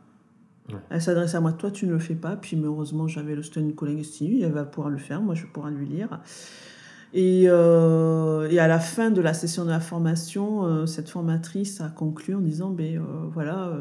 Elle 0.89 1.01
s'adresse 1.01 1.35
à 1.35 1.41
moi, 1.41 1.51
toi 1.51 1.69
tu 1.69 1.85
ne 1.85 1.91
le 1.91 1.99
fais 1.99 2.15
pas. 2.15 2.37
Puis 2.37 2.57
heureusement, 2.63 3.05
j'avais 3.05 3.35
le 3.35 3.43
stand 3.43 3.75
collègue 3.75 3.99
ici, 3.99 4.39
elle 4.41 4.53
va 4.53 4.63
pouvoir 4.63 4.89
le 4.89 4.99
faire, 4.99 5.21
moi 5.21 5.35
je 5.35 5.45
pourrai 5.45 5.69
lui 5.71 5.85
lire. 5.85 6.21
Et, 7.13 7.43
et, 7.43 7.49
à 7.49 8.67
la 8.67 8.79
fin 8.79 9.11
de 9.11 9.19
la 9.19 9.33
session 9.33 9.65
de 9.65 9.69
la 9.69 9.81
formation, 9.81 10.87
cette 10.87 11.09
formatrice 11.09 11.81
a 11.81 11.89
conclu 11.89 12.35
en 12.35 12.39
disant 12.39 12.69
ben, 12.69 13.01
voilà, 13.33 13.73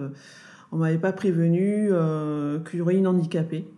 on 0.72 0.78
m'avait 0.78 0.98
pas 0.98 1.12
prévenu 1.12 1.92
qu'il 2.68 2.80
y 2.80 2.82
aurait 2.82 2.96
une 2.96 3.06
handicapée. 3.06 3.68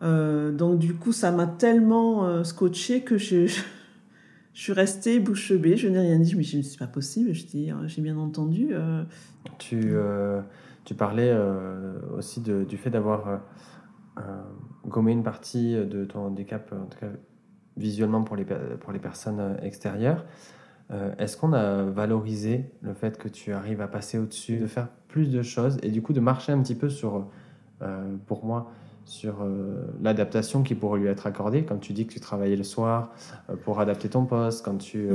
Donc 0.00 0.78
du 0.78 0.94
coup, 0.94 1.12
ça 1.12 1.30
m'a 1.32 1.46
tellement 1.46 2.44
scotché 2.44 3.02
que 3.02 3.18
je, 3.18 3.46
suis 4.54 4.72
restée 4.72 5.20
bouche 5.20 5.52
bée, 5.52 5.76
je 5.76 5.88
n'ai 5.88 6.00
rien 6.00 6.18
dit. 6.18 6.30
Je 6.30 6.36
me 6.36 6.42
suis 6.42 6.78
pas 6.78 6.86
possible, 6.86 7.32
je 7.32 7.46
dis, 7.46 7.70
j'ai 7.86 8.02
bien 8.02 8.16
entendu. 8.16 8.70
Tu, 9.58 9.94
tu 10.84 10.94
parlais 10.94 11.36
aussi 12.16 12.40
du 12.40 12.76
fait 12.76 12.90
d'avoir 12.90 13.40
gommé 14.86 15.12
une 15.12 15.22
partie 15.22 15.74
de 15.74 16.04
ton 16.04 16.26
handicap, 16.26 16.72
en 16.72 16.86
tout 16.86 16.98
cas 16.98 17.08
visuellement 17.78 18.22
pour 18.22 18.36
les, 18.36 18.44
pour 18.44 18.92
les 18.92 18.98
personnes 18.98 19.40
euh, 19.40 19.56
extérieures. 19.62 20.26
Euh, 20.90 21.14
est-ce 21.18 21.36
qu'on 21.36 21.52
a 21.52 21.84
valorisé 21.84 22.70
le 22.80 22.94
fait 22.94 23.18
que 23.18 23.28
tu 23.28 23.52
arrives 23.52 23.80
à 23.80 23.88
passer 23.88 24.18
au-dessus, 24.18 24.58
de 24.58 24.66
faire 24.66 24.88
plus 25.08 25.30
de 25.30 25.42
choses 25.42 25.78
et 25.82 25.90
du 25.90 26.02
coup 26.02 26.12
de 26.12 26.20
marcher 26.20 26.52
un 26.52 26.62
petit 26.62 26.74
peu 26.74 26.88
sur, 26.88 27.28
euh, 27.82 28.16
pour 28.26 28.44
moi, 28.44 28.70
sur 29.08 29.46
l'adaptation 30.02 30.62
qui 30.62 30.74
pourrait 30.74 31.00
lui 31.00 31.08
être 31.08 31.26
accordée 31.26 31.64
Quand 31.64 31.78
tu 31.78 31.92
dis 31.92 32.06
que 32.06 32.12
tu 32.12 32.20
travaillais 32.20 32.56
le 32.56 32.64
soir 32.64 33.12
pour 33.64 33.80
adapter 33.80 34.08
ton 34.08 34.24
poste, 34.26 34.64
quand 34.64 34.76
tu, 34.76 35.08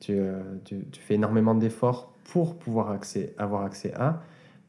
tu, 0.00 0.18
tu, 0.64 0.84
tu, 0.90 1.00
fais 1.00 1.14
énormément 1.14 1.54
d'efforts 1.54 2.12
pour 2.24 2.58
pouvoir 2.58 2.90
accès, 2.90 3.34
avoir 3.38 3.64
accès 3.64 3.94
à, 3.94 4.22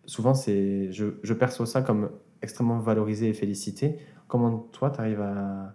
souvent 0.05 0.33
c'est, 0.33 0.91
je, 0.91 1.05
je 1.23 1.33
perçois 1.33 1.65
ça 1.65 1.81
comme 1.81 2.09
extrêmement 2.41 2.79
valorisé 2.79 3.29
et 3.29 3.33
félicité. 3.33 3.97
Comment 4.27 4.57
toi, 4.71 4.89
tu 4.89 4.99
arrives 4.99 5.21
à, 5.21 5.73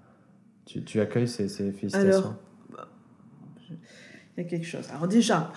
tu, 0.64 1.01
accueilles 1.01 1.29
ces, 1.29 1.49
félicitations? 1.49 2.09
Alors, 2.09 2.35
bah, 2.72 2.88
il 4.37 4.42
y 4.42 4.46
a 4.46 4.49
quelque 4.49 4.66
chose. 4.66 4.88
Alors 4.90 5.09
déjà, 5.09 5.53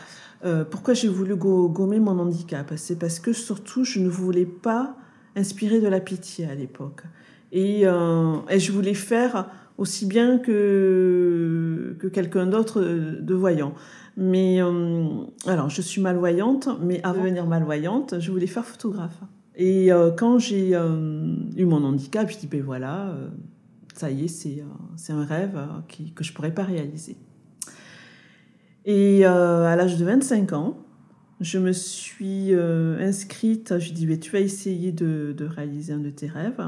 euh, 0.45 0.63
pourquoi 0.63 0.93
j'ai 0.93 1.07
voulu 1.07 1.35
gommer 1.35 1.99
mon 1.99 2.19
handicap? 2.19 2.73
C'est 2.75 2.97
parce 2.97 3.19
que 3.19 3.33
surtout, 3.33 3.83
je 3.83 3.99
ne 3.99 4.09
voulais 4.09 4.45
pas 4.45 4.95
inspirer 5.35 5.79
de 5.79 5.87
la 5.87 5.99
pitié 5.99 6.45
à 6.45 6.55
l'époque. 6.55 7.03
Et, 7.51 7.81
euh, 7.83 8.35
et, 8.49 8.59
je 8.59 8.71
voulais 8.71 8.93
faire 8.93 9.49
aussi 9.77 10.05
bien 10.05 10.37
que, 10.37 11.95
que 11.99 12.07
quelqu'un 12.07 12.45
d'autre 12.45 12.81
de 12.81 13.33
voyant. 13.33 13.73
Mais 14.17 14.61
euh, 14.61 15.05
alors, 15.45 15.69
je 15.69 15.81
suis 15.81 16.01
malvoyante, 16.01 16.69
mais 16.81 16.99
avant 17.03 17.19
de 17.19 17.25
devenir 17.25 17.45
malvoyante, 17.45 18.19
je 18.19 18.31
voulais 18.31 18.47
faire 18.47 18.65
photographe. 18.65 19.19
Et 19.55 19.89
quand 20.17 20.39
j'ai 20.39 20.69
eu 20.69 21.65
mon 21.65 21.83
handicap, 21.83 22.31
je 22.31 22.37
dis 22.37 22.47
ben 22.47 22.63
voilà, 22.63 23.13
ça 23.99 24.09
y 24.09 24.23
est, 24.23 24.27
c'est 24.29 24.61
euh, 24.61 25.13
un 25.13 25.25
rêve 25.25 25.57
euh, 25.57 25.65
qui, 25.89 26.13
que 26.13 26.23
je 26.23 26.31
ne 26.31 26.35
pourrais 26.35 26.53
pas 26.53 26.63
réaliser. 26.63 27.17
Et 28.85 29.25
euh, 29.25 29.65
à 29.65 29.75
l'âge 29.75 29.97
de 29.97 30.05
25 30.05 30.53
ans, 30.53 30.77
je 31.39 31.57
me 31.57 31.71
suis 31.71 32.53
inscrite, 32.53 33.79
je 33.79 33.93
dis, 33.93 34.19
tu 34.19 34.31
vas 34.31 34.39
essayer 34.39 34.91
de, 34.91 35.35
réaliser 35.41 35.93
un 35.93 35.99
de 35.99 36.09
tes 36.09 36.27
rêves, 36.27 36.61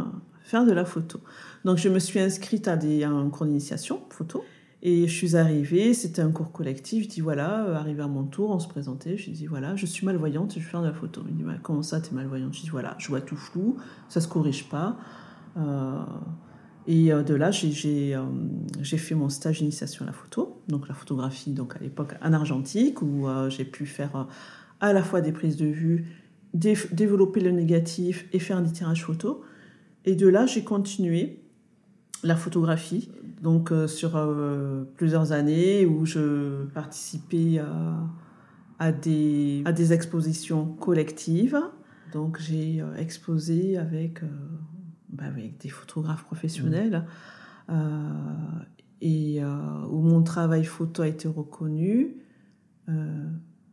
faire 0.44 0.66
de 0.66 0.72
la 0.72 0.86
photo. 0.86 1.20
Donc 1.66 1.78
je 1.78 1.90
me 1.90 2.00
suis 2.00 2.20
inscrite 2.20 2.68
à, 2.68 2.74
un 2.74 3.30
cours 3.30 3.46
d'initiation 3.46 4.02
photo. 4.10 4.44
Et 4.84 5.08
je 5.08 5.14
suis 5.14 5.36
arrivée, 5.36 5.94
c'était 5.94 6.24
un 6.24 6.32
cours 6.32 6.52
collectif. 6.52 7.04
Je 7.04 7.10
dis 7.10 7.22
voilà, 7.22 7.78
arrivé 7.78 8.02
à 8.02 8.08
mon 8.08 8.24
tour, 8.24 8.50
on 8.50 8.58
se 8.58 8.68
présentait. 8.68 9.16
Je 9.16 9.30
dis 9.30 9.46
voilà, 9.46 9.76
je 9.76 9.86
suis 9.86 10.06
malvoyante, 10.08 10.54
je 10.54 10.60
vais 10.60 10.66
faire 10.66 10.82
de 10.82 10.88
la 10.88 10.94
photo. 10.94 11.22
Il 11.30 11.36
dit 11.36 11.44
bah, 11.44 11.54
comment 11.62 11.84
ça, 11.84 12.02
tu 12.02 12.12
es 12.12 12.16
malvoyante? 12.16 12.56
Je 12.56 12.62
dis 12.62 12.70
voilà, 12.70 12.96
je 12.98 13.10
vois 13.10 13.22
tout 13.22 13.36
flou, 13.36 13.78
ça 14.10 14.22
se 14.22 14.28
corrige 14.28 14.70
pas. 14.70 14.98
Et 16.88 17.14
euh, 17.14 17.22
de 17.24 17.36
là, 17.36 17.50
euh, 17.50 18.26
j'ai 18.82 18.98
fait 18.98 19.16
mon 19.16 19.30
stage 19.30 19.60
d'initiation 19.60 20.04
à 20.04 20.08
la 20.08 20.14
photo, 20.14 20.62
donc 20.68 20.88
la 20.88 20.96
photographie, 20.96 21.52
donc 21.52 21.76
à 21.76 21.80
l'époque 21.80 22.16
en 22.24 22.34
argentique, 22.34 23.02
où 23.02 23.28
euh, 23.28 23.50
j'ai 23.50 23.66
pu 23.66 23.86
faire 23.86 24.28
à 24.82 24.92
la 24.94 25.02
fois 25.02 25.22
des 25.22 25.32
prises 25.32 25.56
de 25.56 25.68
vue, 25.68 26.08
développer 26.54 27.40
le 27.40 27.52
négatif 27.52 28.28
et 28.34 28.40
faire 28.40 28.62
des 28.62 28.72
tirages 28.72 29.06
photo. 29.06 29.42
Et 30.04 30.16
de 30.16 30.28
là, 30.28 30.46
j'ai 30.46 30.64
continué 30.64 31.40
la 32.24 32.36
photographie, 32.36 33.10
donc 33.42 33.72
sur 33.88 34.12
plusieurs 34.96 35.32
années 35.32 35.86
où 35.86 36.06
je 36.06 36.66
participais 36.74 37.62
à, 38.80 38.92
des, 38.92 39.94
expositions 39.94 40.66
collectives. 40.66 41.60
Donc 42.12 42.40
j'ai 42.40 42.84
exposé 42.98 43.78
avec 43.78 44.22
bah, 45.12 45.26
avec 45.26 45.58
des 45.58 45.68
photographes 45.68 46.24
professionnels, 46.24 47.06
euh, 47.70 47.74
et 49.02 49.44
euh, 49.44 49.86
où 49.90 50.02
mon 50.02 50.24
travail 50.24 50.64
photo 50.64 51.02
a 51.02 51.08
été 51.08 51.28
reconnu, 51.28 52.16
euh, 52.88 53.30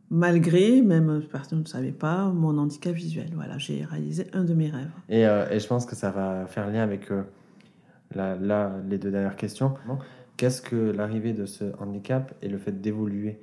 malgré, 0.09 0.81
même 0.81 1.21
personne 1.31 1.61
ne 1.61 1.65
savait 1.65 1.91
pas, 1.91 2.29
mon 2.29 2.57
handicap 2.57 2.93
visuel. 2.93 3.29
Voilà, 3.33 3.57
j'ai 3.57 3.83
réalisé 3.85 4.27
un 4.33 4.43
de 4.43 4.53
mes 4.53 4.69
rêves. 4.69 4.91
Et, 5.09 5.21
et, 5.21 5.59
je 5.59 5.67
pense 5.67 5.85
que 5.85 5.95
ça 5.95 6.11
va 6.11 6.45
faire 6.47 6.69
lien 6.69 6.83
avec 6.83 7.09
la, 8.15 8.35
là, 8.35 8.75
les 8.87 8.97
deux 8.97 9.11
dernières 9.11 9.35
questions. 9.35 9.73
Qu'est-ce 10.37 10.61
que 10.61 10.75
l'arrivée 10.75 11.33
de 11.33 11.45
ce 11.45 11.65
handicap 11.79 12.33
et 12.41 12.47
le 12.47 12.57
fait 12.57 12.81
d'évoluer 12.81 13.39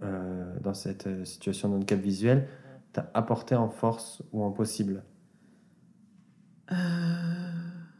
dans 0.00 0.74
cette 0.74 1.08
situation 1.24 1.68
de 1.68 1.74
handicap 1.74 1.98
visuel 1.98 2.46
t'a 2.92 3.10
apporté 3.14 3.54
en 3.54 3.68
force 3.68 4.22
ou 4.32 4.42
en 4.42 4.50
possible? 4.50 5.02
Euh, 6.70 6.74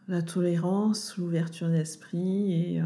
la 0.08 0.22
tolérance, 0.22 1.16
l'ouverture 1.16 1.68
d'esprit 1.68 2.74
et, 2.74 2.80
euh, 2.80 2.84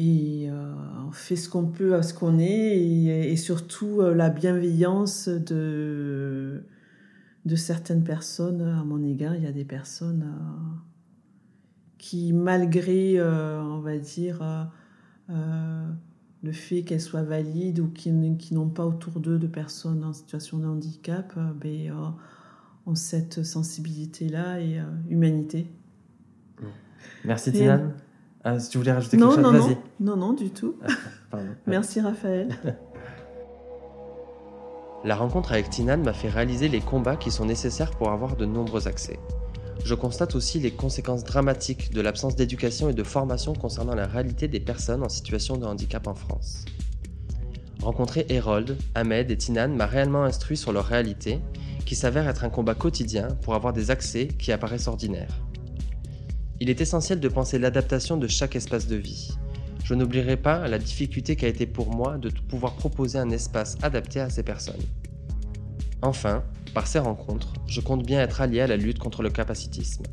et 0.00 0.48
euh, 0.50 0.72
on 1.06 1.12
fait 1.12 1.36
ce 1.36 1.48
qu'on 1.48 1.66
peut 1.66 1.94
à 1.94 2.02
ce 2.02 2.14
qu'on 2.14 2.38
est 2.38 2.78
et, 2.78 3.36
surtout 3.36 4.00
la 4.00 4.30
bienveillance 4.30 5.28
de, 5.28 6.64
de 7.44 7.56
certaines 7.56 8.04
personnes 8.04 8.62
à 8.62 8.84
mon 8.84 9.02
égard. 9.04 9.34
Il 9.36 9.42
y 9.42 9.46
a 9.46 9.52
des 9.52 9.64
personnes 9.64 10.26
qui, 11.98 12.32
malgré, 12.32 13.20
on 13.20 13.80
va 13.80 13.98
dire, 13.98 14.70
le 15.28 16.52
fait 16.52 16.82
qu'elles 16.82 17.00
soient 17.00 17.22
valides 17.22 17.80
ou 17.80 17.88
qui, 17.88 18.12
qui 18.38 18.54
n'ont 18.54 18.70
pas 18.70 18.86
autour 18.86 19.20
d'eux 19.20 19.38
de 19.38 19.46
personnes 19.46 20.04
en 20.04 20.12
situation 20.12 20.58
de 20.58 20.66
handicap, 20.66 21.38
ben, 21.60 21.92
cette 22.94 23.42
sensibilité-là 23.42 24.60
et 24.60 24.78
euh, 24.78 24.84
humanité. 25.08 25.66
Merci 27.24 27.52
Tinane. 27.52 27.94
Ah, 28.42 28.58
si 28.58 28.70
tu 28.70 28.78
voulais 28.78 28.92
rajouter 28.92 29.18
quelque 29.18 29.34
chose, 29.34 29.42
vas-y. 29.42 29.76
Non, 30.00 30.16
non, 30.16 30.32
du 30.32 30.50
tout. 30.50 30.76
Ah, 31.32 31.38
Merci 31.66 32.00
Raphaël. 32.00 32.48
La 35.04 35.16
rencontre 35.16 35.52
avec 35.52 35.70
Tinane 35.70 36.02
m'a 36.02 36.12
fait 36.12 36.28
réaliser 36.28 36.68
les 36.68 36.80
combats 36.80 37.16
qui 37.16 37.30
sont 37.30 37.46
nécessaires 37.46 37.90
pour 37.92 38.10
avoir 38.10 38.36
de 38.36 38.44
nombreux 38.44 38.86
accès. 38.86 39.18
Je 39.82 39.94
constate 39.94 40.34
aussi 40.34 40.60
les 40.60 40.72
conséquences 40.72 41.24
dramatiques 41.24 41.90
de 41.94 42.02
l'absence 42.02 42.36
d'éducation 42.36 42.90
et 42.90 42.92
de 42.92 43.02
formation 43.02 43.54
concernant 43.54 43.94
la 43.94 44.06
réalité 44.06 44.46
des 44.46 44.60
personnes 44.60 45.02
en 45.02 45.08
situation 45.08 45.56
de 45.56 45.64
handicap 45.64 46.06
en 46.06 46.14
France. 46.14 46.66
Rencontrer 47.80 48.26
Hérold, 48.28 48.76
Ahmed 48.94 49.30
et 49.30 49.38
Tinane 49.38 49.74
m'a 49.74 49.86
réellement 49.86 50.24
instruit 50.24 50.58
sur 50.58 50.70
leur 50.70 50.84
réalité 50.84 51.40
qui 51.86 51.94
s'avère 51.94 52.28
être 52.28 52.44
un 52.44 52.50
combat 52.50 52.74
quotidien 52.74 53.28
pour 53.40 53.54
avoir 53.54 53.72
des 53.72 53.90
accès 53.90 54.28
qui 54.28 54.52
apparaissent 54.52 54.86
ordinaires. 54.86 55.40
Il 56.62 56.68
est 56.68 56.82
essentiel 56.82 57.20
de 57.20 57.28
penser 57.28 57.58
l'adaptation 57.58 58.18
de 58.18 58.26
chaque 58.26 58.54
espace 58.54 58.86
de 58.86 58.96
vie. 58.96 59.30
Je 59.82 59.94
n'oublierai 59.94 60.36
pas 60.36 60.68
la 60.68 60.78
difficulté 60.78 61.34
qu'a 61.34 61.48
été 61.48 61.66
pour 61.66 61.90
moi 61.90 62.18
de 62.18 62.28
pouvoir 62.28 62.74
proposer 62.74 63.18
un 63.18 63.30
espace 63.30 63.78
adapté 63.82 64.20
à 64.20 64.28
ces 64.28 64.42
personnes. 64.42 64.82
Enfin, 66.02 66.44
par 66.74 66.86
ces 66.86 66.98
rencontres, 66.98 67.54
je 67.66 67.80
compte 67.80 68.04
bien 68.04 68.20
être 68.20 68.42
allié 68.42 68.60
à 68.60 68.66
la 68.66 68.76
lutte 68.76 68.98
contre 68.98 69.22
le 69.22 69.30
capacitisme. 69.30 70.04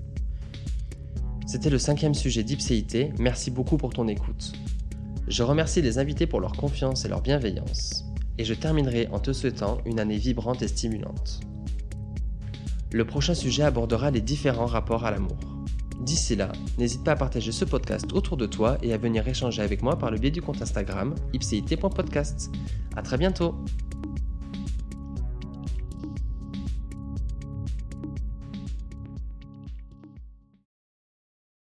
C'était 1.45 1.69
le 1.69 1.79
cinquième 1.79 2.13
sujet 2.13 2.43
d'Ipséité, 2.43 3.12
merci 3.19 3.51
beaucoup 3.51 3.75
pour 3.75 3.91
ton 3.91 4.07
écoute. 4.07 4.53
Je 5.27 5.43
remercie 5.43 5.81
les 5.81 5.97
invités 5.97 6.27
pour 6.27 6.39
leur 6.39 6.53
confiance 6.53 7.03
et 7.03 7.10
leur 7.10 7.21
bienveillance, 7.21 8.05
et 8.38 8.45
je 8.45 8.53
terminerai 8.53 9.10
en 9.12 9.19
te 9.19 9.33
souhaitant 9.33 9.79
une 9.86 9.99
année 9.99 10.17
vibrante 10.17 10.62
et 10.62 10.69
stimulante. 10.69 11.41
Le 12.93 13.05
prochain 13.05 13.33
sujet 13.33 13.63
abordera 13.63 14.12
les 14.12 14.21
différents 14.21 14.65
rapports 14.65 15.05
à 15.05 15.12
l'amour. 15.12 15.57
D'ici 15.99 16.36
là, 16.36 16.51
n'hésite 16.77 17.03
pas 17.03 17.13
à 17.13 17.15
partager 17.15 17.51
ce 17.51 17.65
podcast 17.65 18.13
autour 18.13 18.38
de 18.38 18.45
toi 18.45 18.77
et 18.83 18.93
à 18.93 18.97
venir 18.97 19.27
échanger 19.27 19.62
avec 19.62 19.81
moi 19.81 19.97
par 19.97 20.12
le 20.12 20.17
biais 20.17 20.31
du 20.31 20.41
compte 20.41 20.62
Instagram 20.62 21.15
ipcit.podcast. 21.33 22.51
À 22.95 23.01
très 23.01 23.17
bientôt! 23.17 23.55